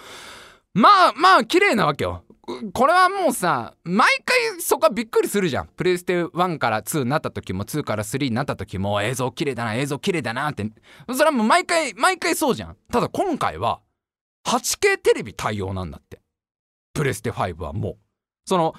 [0.75, 2.25] まあまあ綺麗なわけよ。
[2.73, 5.67] これはもうさ毎回そこはびっくりするじゃん。
[5.67, 10.69] プレイステ1から2になった時も2から3になった時も映像綺麗だな映像綺麗だなって。
[11.11, 12.77] それはもう毎回毎回そうじゃん。
[12.91, 13.79] ただ今回は
[14.45, 16.19] 8K テレビ対応なんだって。
[16.93, 17.97] プレステ5はもう。
[18.45, 18.75] その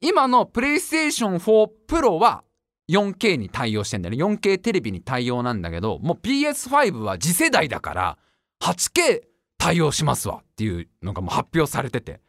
[0.00, 2.44] 今のプレイステーション4プロは
[2.88, 4.24] 4K に対応してんだよね。
[4.24, 8.18] 4K テレビに対応なんだけどもう PS5 は次世代だから
[8.62, 9.29] 8K
[9.60, 12.20] 対応しますわっていうのがもう発表されてて。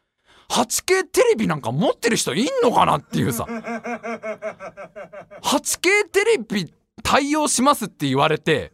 [0.50, 3.46] 8K テレビなんか持ってる人いんのかなっていうさ。
[5.42, 8.74] 8K テレビ対応しますって言われて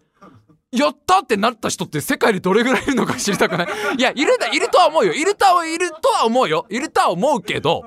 [0.71, 3.67] やったってなった人って世界でどれぐらいいるのか知りたくない。
[3.97, 5.13] いやいるだいるとは思うよ。
[5.13, 6.65] いるとはいるとは思うよ。
[6.69, 7.83] いるとは思うけど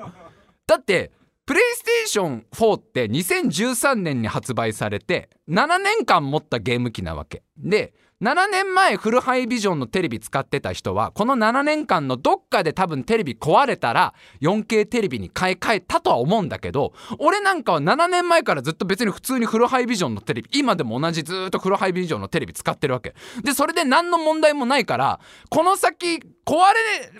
[0.68, 1.10] だって
[1.46, 7.42] プレイステーション4って2013年に発売されて7年間持ったゲーム機なわけ。
[7.58, 7.92] で
[8.22, 14.12] 7年前フルハイビジョンのテレビ使ってた人はこの7年間のどっかで多分テレビ壊れたら
[14.42, 23.14] 4K テレビに買い替えたとは思うんだけど俺なんかは7年前からずっと別に普通にフルハイビジョンのテレビ今でも同じずっとフルハイビジョンのテレビ使ってるわけ。
[23.42, 25.18] でそれで何の問題もないから
[25.48, 26.56] この先壊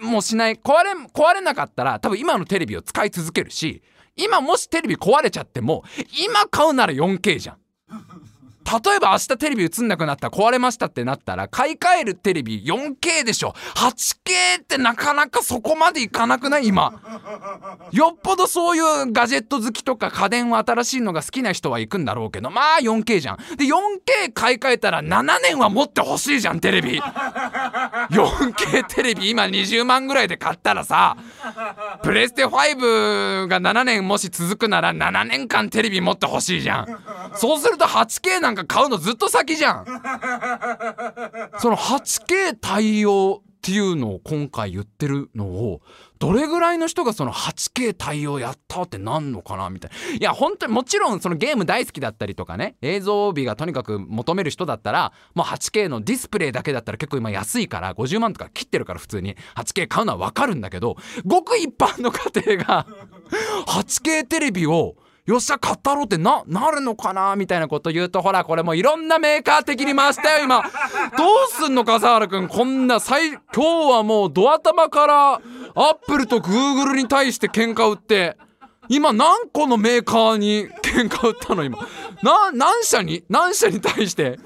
[0.02, 3.82] れもしない壊れ壊れなかったら多分今のテレビを使い続けるし
[4.16, 5.82] 今もしテレビ壊れちゃっても
[6.22, 7.56] 今買うなら 4K じゃん。
[8.64, 13.54] 例えば明日テレビ映んなくなった壊れましたってなったら買い替えるテレビ 4K でしょ。
[13.76, 16.66] 8K ってなかなかそこまでいかなくない？
[16.68, 16.92] 今。
[17.92, 22.50] よっぽどそういうガジェット好きとか家電は新しいのが好きな人は行くんだろうけど。
[22.50, 23.36] まあ 4K じゃん。
[23.56, 27.00] で 4K 買い替えたら7年は持ってほしいじゃんテレビ。
[28.10, 31.16] 4K テレビ今20万ぐらいで買ったらさ
[32.02, 36.86] プレステ5が7年もし続くなら7年間テレビ持ってほしいじゃん。
[37.36, 39.84] そうすると 8K なんか買うのずっと先じゃん。
[41.58, 45.82] その 8K 対応っていうのを今回言ってるのを
[46.18, 50.16] どれぐらいの人がその 8K 対応やったってなんのかなみたいな。
[50.16, 59.36] いや本当にもちろんそのゲーム大好きだったりとかね映像美がとにかく求める人だったらもう 8K のディスプレイだけだったら結構今安いから50万とか切ってるから普通に。
[59.56, 60.96] 8K 買うのは分かるんだけど
[61.26, 62.86] ごく一般の家庭が
[63.66, 64.96] 8K テレビを
[65.26, 70.62] よっしゃ買ったろうってななるのかなみたいなこと言うとほらこれもいろんなメーカー的に回したよ今。
[70.62, 70.70] どう
[71.50, 72.48] すんの笠原くん。
[72.48, 73.60] こんな最今日
[73.92, 78.36] はもうドア玉からアップルとグーグルに対して喧嘩売って。
[78.88, 81.78] 今何個のメーカーに喧嘩売ったの今。
[82.24, 83.22] な何社に？
[83.28, 84.40] 何社に対して？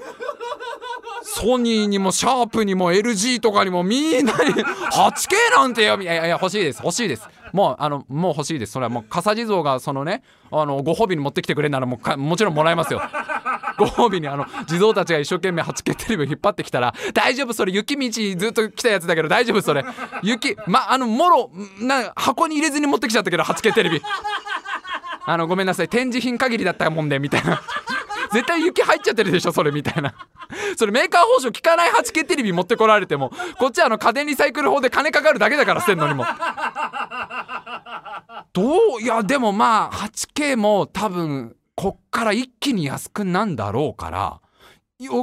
[1.23, 7.27] ソニーにもシャープにも LG とかにもみんなに 8K なんてよいやいや欲しいです欲しいです。
[7.55, 8.73] もうあのもう欲しいです。
[8.73, 13.01] それはもう笠地蔵がそのねあのご褒美に持ってきてくれるならもうもちろんもらえますよ。
[13.79, 19.85] ご褒美にあの地蔵たちが一生懸命 8K テレビを引っ張ってきたら大丈夫それ雪道ずっと来たやつだけど大丈夫それ。
[20.21, 21.49] 雪まあのもろ
[21.79, 24.01] な箱に入れずに持ってきちゃったけど 8K テレビ。
[25.25, 25.87] あのごめんなさい。
[25.87, 27.61] 展示品限りだったもんでみたいな。
[28.35, 30.13] 絶対雪入っちゃってるでしょそれみたいな。
[30.77, 36.25] それメーカー報酬効かない 8K テレビ持ってこられてもこっちはあの家電リサイクル法で金かかるだけだから捨てんのにも。
[38.51, 44.41] どういやでもまあ 8K も多分こっから一気に安くなんだろうから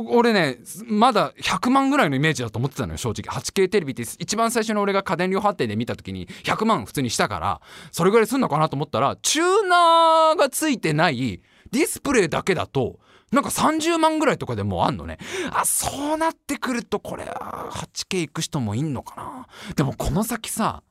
[0.08, 3.34] 俺ねまだ100万ぐらいのイメージだと思ってたのよ正直。
[3.34, 7.60] 8K テレビって一番最初に俺が家電量販店で見た時に100万普通にしたから
[7.90, 11.42] それぐらいすんのかなと思ったらチューナーがついてない
[11.72, 12.98] ディスプレイだけだと
[13.32, 15.18] なんか30万ぐらいとかでもうあんのね。
[15.50, 19.46] あそうなってくるとこれ 8K 行く人もいんのかな。
[19.74, 20.82] でもこの先さ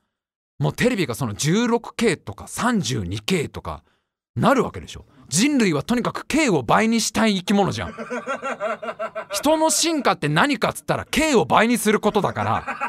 [0.60, 3.84] もうテレビがその 16K とか 32K とか
[4.36, 5.06] なるわけでしょ。
[5.30, 7.96] 人類はとにかく K を倍にしたい生き物じゃん。
[9.32, 12.81] 人の進化って何かっつったら K を倍にすることだから。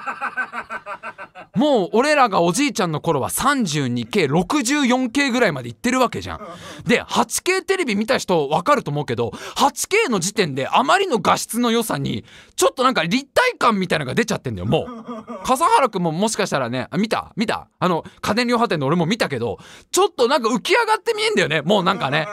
[1.54, 6.40] もう俺らがおじいちゃんの頃は 32K64K ぐらいまでいってるわけじゃん。
[6.86, 12.24] で 8K テレビ見た人分かると思うけど 8K の時点であまりの画質の良さに
[12.56, 15.42] ちょっとなんか立体感みたいなのが出ちゃってんだよもう。
[15.44, 17.32] 笠原くんももしかしたらね見た？
[17.36, 17.68] 見た？
[17.78, 19.58] あの家電量販店の俺も見たけど
[19.90, 22.26] ちょっとなんか浮き上がって見えんだよねもうなんかね。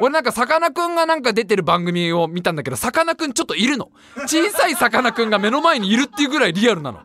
[0.00, 3.90] 俺なんかさかなクンがなんか出てる番組を見たんだけどさかなクンちょっといるの。
[4.26, 7.00] 小さいさかなクンが目の前にいるっていうぐらいリアルなの。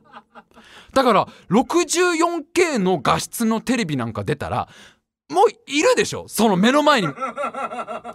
[0.93, 4.67] だから 64K の画質のテレビなんか出たら
[5.27, 6.27] もういるでしょ？
[6.27, 7.07] その目の前に。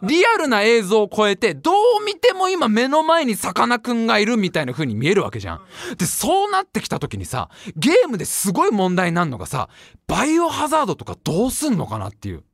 [0.03, 5.61] リアルな映像を超えてどう見ても今目の前にさかなクンがいるみたいな風に見えるわけじゃん。
[5.99, 9.69] でそうなってきた時にさゲームですごい問題になるのがさ
[10.07, 12.45] バイオハザードとかどうすんのかなっていう。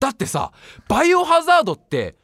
[0.00, 0.50] だってさ
[0.88, 2.16] バイオハザードって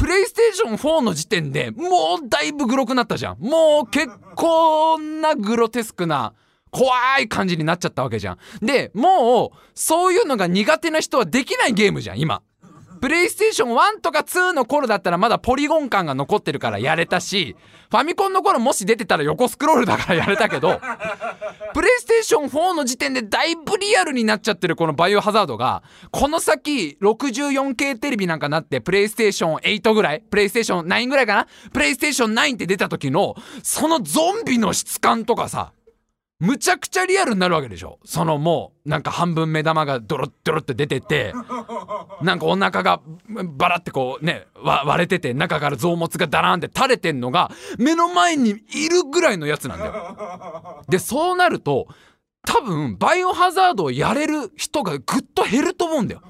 [0.00, 6.32] プレイステーション4の時点でもうだいぶグロくなったじゃんもう結構なグロテスクな
[6.70, 6.90] 怖
[7.20, 8.38] い感じになっちゃったわけじゃん。
[8.64, 12.42] で、もう、そういうのが苦手な人はできないゲームじゃん、今。
[13.00, 17.56] プレイステーション1とか2の頃だったらまだポリゴン感が残ってるからやれたし、
[17.90, 20.80] ファミコンの頃もし出てたら横スクロールだからやれたけど、
[21.72, 31.46] プレイステーション4の時点でだいぶリアルになっちゃってるこのバイオハザードが、この先 64K テレビなんかなってプレイステーション8ぐらいプレイステーション9ぐらいかな？
[31.72, 35.72] プレイステーション9って出た時の、そのゾンビの質感とかさ、
[36.40, 41.34] むちゃくちゃリアルになるわけでしょそのもうなんか半分目玉がドロッドロって出てて
[42.22, 43.02] なんかお腹が
[43.56, 50.82] バラってこうね割れてて中から臓物がダラーンって垂れてんのが目の前にいるぐらいのやつなんだよ。
[50.88, 51.88] でそうなると
[52.46, 56.22] 多分バイオハザードをやれる人がぐっと減ると思うんだよ。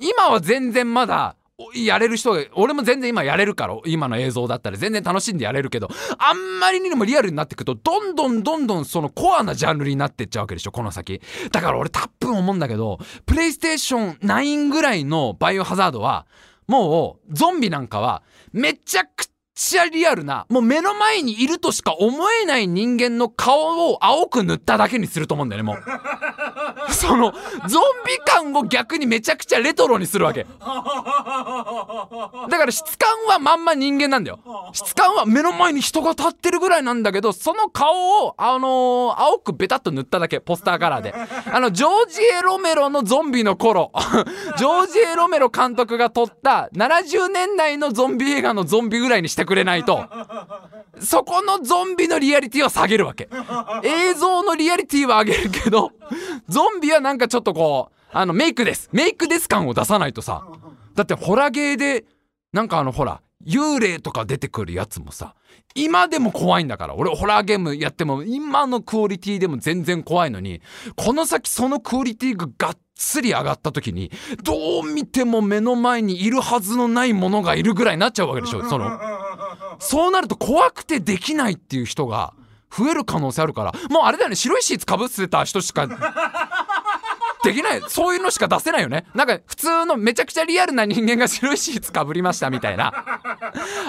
[0.00, 1.36] 今は全然まだ
[1.74, 4.76] やれる人が俺も全然今やれるから今の映像だったら。
[4.76, 5.88] 全然楽しんでやれるけど
[6.18, 11.22] あんまりにもリアルになっていくとどんどんどんどんそのコアなジャンルになってっちゃうわけでしょこの先。
[11.50, 16.26] だから俺たっぷん思うんだけどプレイステーション9ぐらいのバイオハザードは
[16.66, 25.82] もうゾンビなんかはめちゃくちゃちゃリアルな、もう目の前にいるとしか思えない人間の顔を青く塗っただけにすると思うんだよね、もう。
[26.92, 27.32] その、
[27.66, 30.44] ゾンビ感を逆にめちゃくちゃレトロにするわけ。
[32.50, 34.40] だから質感はまんま人間なんだよ。
[34.72, 41.14] 質感は目の前に人が立ってるぐらいなんだけど、その顔を、あのー、青くベタっと塗っただけ、ポスターカラーで。
[41.50, 43.90] あの、ジョージ・エロメロのゾンビの頃、
[44.58, 50.04] ジョージ・エロメロ監督が撮った70年代のゾンビ映画のゾンビぐらいにしてくれないと。
[51.00, 53.28] そこのゾンビのリアリティは下げるわけ。
[53.84, 55.92] 映像のリアリティは上げるけど
[56.48, 58.88] ゾンビはなんかちょっとこうあのメイクです。
[58.92, 60.44] メイクです感を出さないとさ。
[60.94, 62.04] だってホラゲーで
[62.52, 65.34] なんかあのほら幽霊とか出てくるやつもさ
[65.74, 66.94] 今でも怖いんだから。
[66.94, 70.62] 俺ホラーゲームやっても今のクオリティでも全然怖いのに
[70.96, 74.10] この先そのクオリティががっつり上がった時に
[74.42, 78.64] どう見ても目の前にいるはずのないものがいるぐらいになっちゃうわけでしょ。
[78.64, 78.98] その
[79.78, 82.32] そうなると怖くてできないっていう人が
[82.70, 83.72] 増える可能性あるから。
[83.90, 84.36] もうあれだよね。
[84.36, 85.86] 白いシーツかぶってた人しか
[87.44, 87.82] できない。
[87.88, 89.06] そういうのしか出せないよね。
[89.14, 92.92] なんか普通のめちゃくちゃリアルな人間が白いシーツかぶりましたみたいな。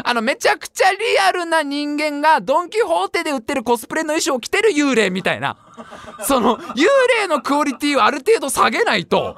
[0.04, 5.58] あのめちゃくちゃリアルな人間がドン・キホーテで売ってるコスプレの衣装を着てる幽霊みたいな。
[6.24, 6.86] その幽
[7.20, 9.36] 霊のクオリティをある程度下げないと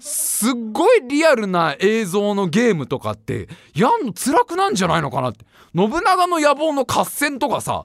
[0.00, 5.44] すっごいリアルな映像のゲームとかってやんの辛くなんじゃないのかなって。
[5.74, 7.84] 信長の野望の合戦とかさ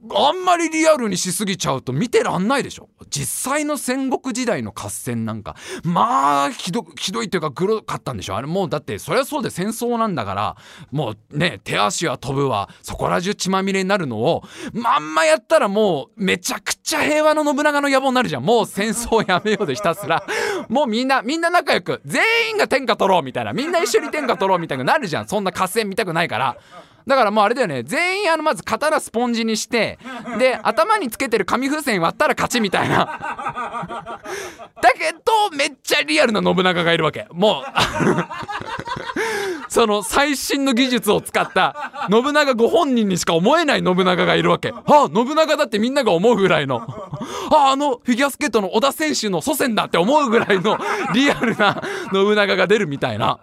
[0.00, 2.88] あんまりリアルにしすぎちゃうと見てらんないでしょ。
[3.10, 5.56] 実際の戦国時代の合戦なんか。
[5.82, 8.36] まあひどひどいというかグロかったんでしょ。
[8.36, 10.56] あれもうだってそりゃそうで戦争なんだから。
[10.92, 12.68] もうね手足は飛ぶわ。
[12.80, 14.44] そこら中血まみれになるのを。
[14.72, 18.44] まんまやったらもうめちゃくちゃ平和の信長の野望になるじゃん。
[18.44, 20.24] もう戦争やめようでひたすら。
[20.68, 22.00] もうみんなみんな仲良く。
[22.04, 23.52] 全員が天下取ろうみたいな。
[23.52, 25.26] みんな一緒に天下取ろうみたいになるじゃん。
[25.26, 26.56] そんな合戦見たくないから。
[27.08, 27.82] だからもうあれだよね。
[27.84, 29.98] 全員あのまず刀スポンジにして
[30.38, 34.20] で頭につけてる紙風船割ったら勝ちみたいな。
[34.82, 37.26] だけどめっちゃリアルな信長がいるわけ。
[37.32, 37.64] もう
[39.72, 44.74] その最新の技術を使った信長ご本人にしか思えない信長がいるわけ。
[44.74, 46.82] あ信長だってみんなが思うぐらいの。
[47.50, 50.78] ああのフィギュアスケートの小田選手の祖先だって思うぐらいの
[51.14, 51.82] リアルな
[52.12, 53.40] 信長が出るみたいな。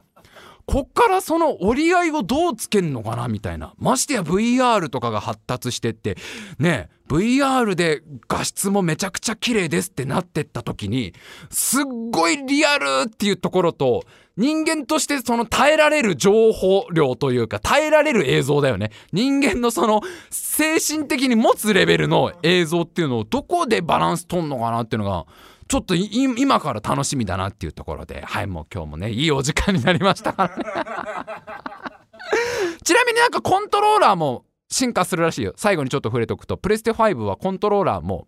[0.66, 3.74] こっからその折り合いをどうつけんのかなみたいな。
[3.78, 6.18] ましてや VR とかが発達してって。
[6.59, 11.13] ね VR で画質もめちゃくちゃ綺麗ですってなってった時に
[11.51, 14.03] すっごいリアルっていうところと
[14.38, 18.91] 人間としてその耐えられる情報量というか耐えられる映像だよね。
[19.13, 25.26] 人間のその精神的に持つレベルの映像っていうのをどこでバランス取んのかなっていうのが
[25.68, 30.63] ちょっと今から楽しみだなっていうところではいもう今日もねいいお時間になりましたからね。
[32.84, 35.53] ちなみになんかコントローラーも進化するらしいよ。
[35.55, 38.28] 最後にちょっと触れておくとプレステ5はコントローラーも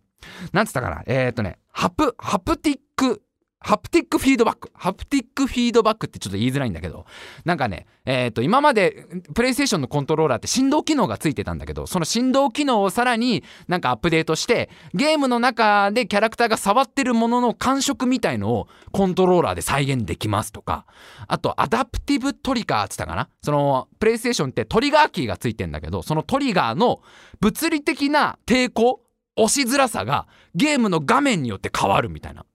[0.52, 1.04] なんつったかな。
[1.06, 3.22] えっ、ー、とねハプハプティック
[3.68, 4.72] ハプティックフィードバック。
[4.74, 7.06] ハプティックフィードバックってちょっと言いづらいんだけど、
[7.44, 9.06] なんかね、えっ、ー、と、今まで、
[9.36, 20.86] プレイステーションのコントローラーって振動機能がついてたんだけど、その振動機能をさらになんかアップデートして、ゲームの中でキャラクターが触ってるものの感触みたいのをコントローラーで再現できますとか、
[21.28, 23.28] あと、アダプティブトリガーって言ったかな？
[23.44, 27.02] その、プレイステーションってトリガーキーがついてんだけど、そのトリガーの
[27.42, 29.02] 物理的な抵抗
[29.36, 32.46] 押しづらさがゲームの画面によって変わるみたいな。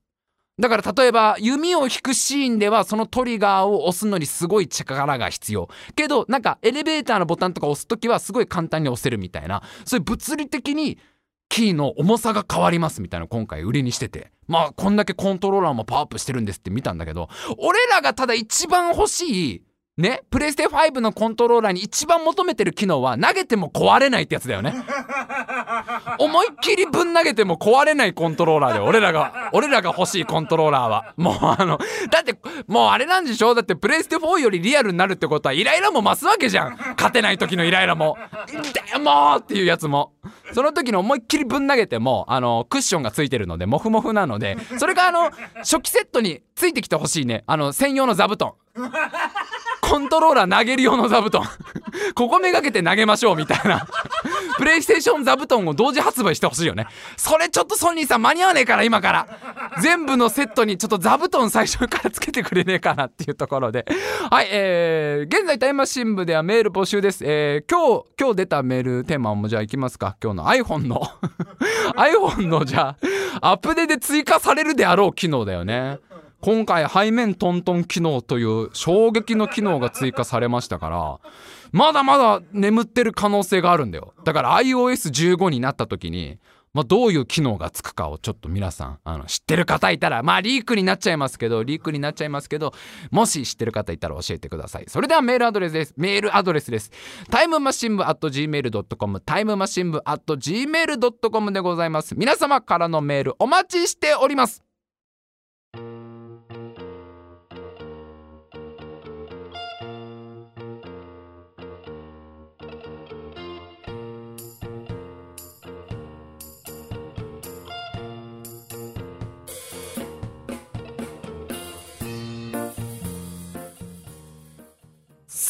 [0.59, 5.69] だから例えば弓を引くシーンではそのトリガーを押すのにすごい力が必要。
[5.97, 9.63] けどなんかエレベーターのボタンとか押す時はすごい簡単に押せるみたいな。
[9.85, 10.99] そういう物理的に
[11.49, 14.31] キーの重さが変わりますみたいな今回売りにしてて。
[14.47, 17.29] まあこんだけコントローラーもパワーアップしてるんですって見たんだけど
[17.59, 19.63] 俺らがただ一番欲しい
[19.99, 24.73] ね、プレイステ5のコントローラーに一番求めてる機能は投げても壊れないってやつだよね。
[26.19, 31.13] 思いっきりぶん投げても壊れないコントローラーで俺らが、俺らが欲しいコントローラーは。
[31.19, 31.79] もうあの、
[32.11, 32.39] だって
[32.69, 33.55] もうあれなんでしょ？
[33.55, 36.77] だってプレイステ4よりリアルになるってことはイライラも増すわけじゃん。
[36.97, 38.17] 勝てない時のイライラも。
[38.93, 40.15] でもっていうやつも。
[40.55, 47.45] その時の思いっきりぶん投げても、あの、クッションがついてるので、モフモフなので、それがあの、初期セットについてきてほしいね。
[47.47, 48.53] あの、専用の座布団。
[49.83, 51.43] コントローラー投げる用の座布団。
[52.15, 53.87] ここめがけて投げましょうみたいな。
[54.57, 56.87] プレイステーション座布団を同時発売してほしいよね。
[57.17, 59.27] それちょっとソニーさん間に合わねえから今から。
[59.83, 63.85] 全部のセットにちょっと座布団最初からつけてくれねえかなっていうところで。
[64.31, 67.25] はいえー、現在タイムマシン部ではメール募集です。
[67.27, 70.17] えー、今日今日出たメールテーマもじゃあいきますか。
[70.23, 71.03] 今日の iPhone の。
[71.97, 72.97] iPhone のじゃ
[73.41, 75.99] あアップデで追加されるであろう機能だよね
[76.43, 81.21] 今回背面トントン機能という衝撃の機能が追加されましたから
[81.71, 84.13] まだまだ眠ってる可能性があるんだよ。
[84.25, 86.39] だから iOS15 になった時に
[86.73, 92.73] まあ、どういう機能がつくかをちょっと皆さんあの知ってる方いたらまあリークになっちゃいますけどリークになっちゃいますけど
[93.11, 94.85] もし知ってる方いたら教えてください。
[94.89, 95.95] それではメールアドレスです。
[95.97, 96.91] メールアドレスです。
[97.31, 102.15] タイムマシン部 at gmail.com タイムマシン部 at gmail.com でございます。
[102.17, 104.72] 皆様からのメールお待ちしております。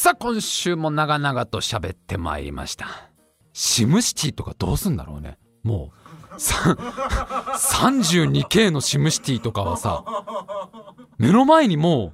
[0.03, 3.09] さあ今週も長々と喋ってまいりました。
[3.53, 5.37] シムシティとかどうすんだろうね。
[5.63, 5.93] も
[6.29, 10.03] う 32K のシムシティとかはさ
[11.17, 12.11] 目の前にもう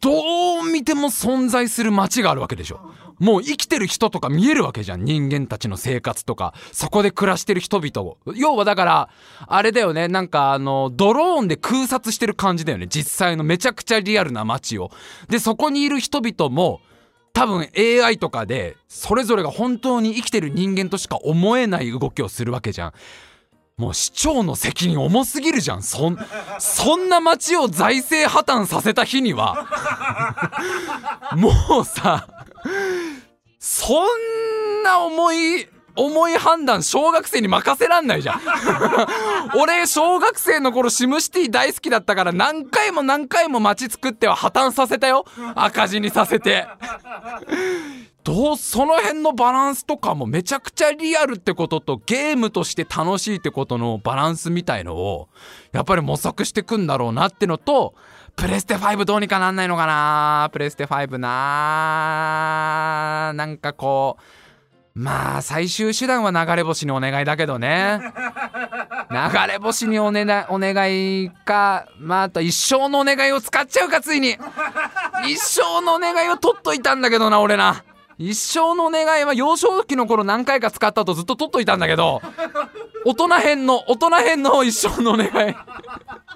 [0.00, 2.80] どう見ても存在する街があるわけでしょ。
[3.20, 5.04] もう生きてる人とか見えるわけじゃん。
[5.04, 6.54] 人間たちの生活とか。
[6.72, 8.18] そこで暮らしてる人々を。
[8.34, 9.10] 要はだから
[9.46, 10.08] あれだよね。
[10.08, 12.88] なんかあのドローンで空撮してる感じだよね。
[12.88, 14.90] 実際のめちゃくちゃリアルな街を。
[15.28, 16.80] でそこにいる人々も
[17.38, 22.92] 多分 AI とかでそれぞれが本当に生きてる人間としか思えない動きをするわけじゃん。
[23.76, 25.84] もう市長の責任重すぎるじゃん。
[25.84, 26.18] そん
[26.58, 29.68] そんな町を財政破綻させた日には。
[31.36, 32.26] もうさ
[33.60, 35.68] そんな重い
[35.98, 38.40] 重い判断小学生に任せらんないじゃん。
[39.58, 45.24] 俺小学生の頃シムシティ大好きだったから何回も何回も街作っては破綻させたよ。
[45.54, 46.66] 赤字にさせて。
[48.22, 55.28] どうその辺のバランスとかもめちゃくちゃリアルってこととゲームとして楽しいってことのバランスみたいのを
[55.72, 57.94] やっぱり模索してくんだろうなってのと
[58.36, 61.32] プレステ5どうにかなんないのかなプレステ5な
[63.34, 64.22] なんかこう
[64.98, 68.00] まあ最終手段は流れ星にお願いだけどね。
[69.10, 74.36] 流れ星にお,、ね、お願いかまああと一生のお願いを使っちゃうかついに。
[75.24, 77.84] 一生のお願いを取っといたんだけどな俺な。
[78.18, 82.20] 一生のお願いは幼少期の頃何回か使ったとずっと取っといたんだけど。
[83.06, 85.56] 大人編の大人編の一生のお願い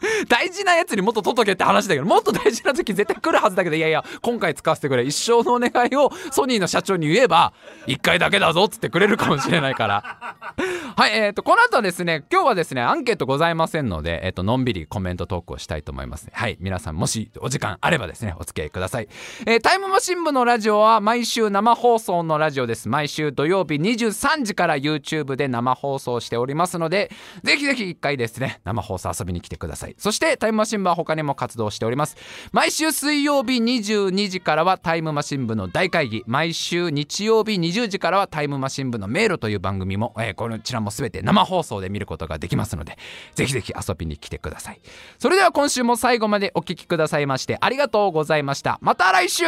[0.29, 5.05] 大事なやつにもっと取っとけって話だけどもっと大事な時絶対来るはずだけどいやいや今回使わせてくれ。
[5.05, 7.53] 一生のお願いをソニーの社長に言えば
[7.87, 10.37] 1回だけだぞっつってくれるかもしれないから。
[10.97, 16.29] はいえーとこの後はですね今日はですねアンケートございませんので、えー、とのんびりコメントトークをしたいと思います。
[16.33, 19.09] はい皆さんもしお時間あればですねお付き合いください、
[19.47, 22.89] えー、タイムマシン部のラジオは毎週生放送のラジオです。
[22.89, 27.11] 毎週土曜日23時から YouTube で生放送しておりますので
[27.43, 29.92] ぜひぜひ1回ですね生放送遊びに来てください。
[29.93, 29.95] い。
[29.99, 32.17] そしてタイムマシン部は他にも活動しております。
[32.53, 36.25] 毎週水曜日22時からはタイムマシン部の大会議。
[36.27, 42.99] 毎週日曜日20時からはタイムマシン部の迷路という番組も、えー、こちらも全て生放送で見ることができますので
[43.35, 44.81] ぜひぜひ遊びに来てください。
[45.19, 48.79] それでは今週も最後までお聴きくださいましてありがとうございました。
[48.81, 49.45] また来週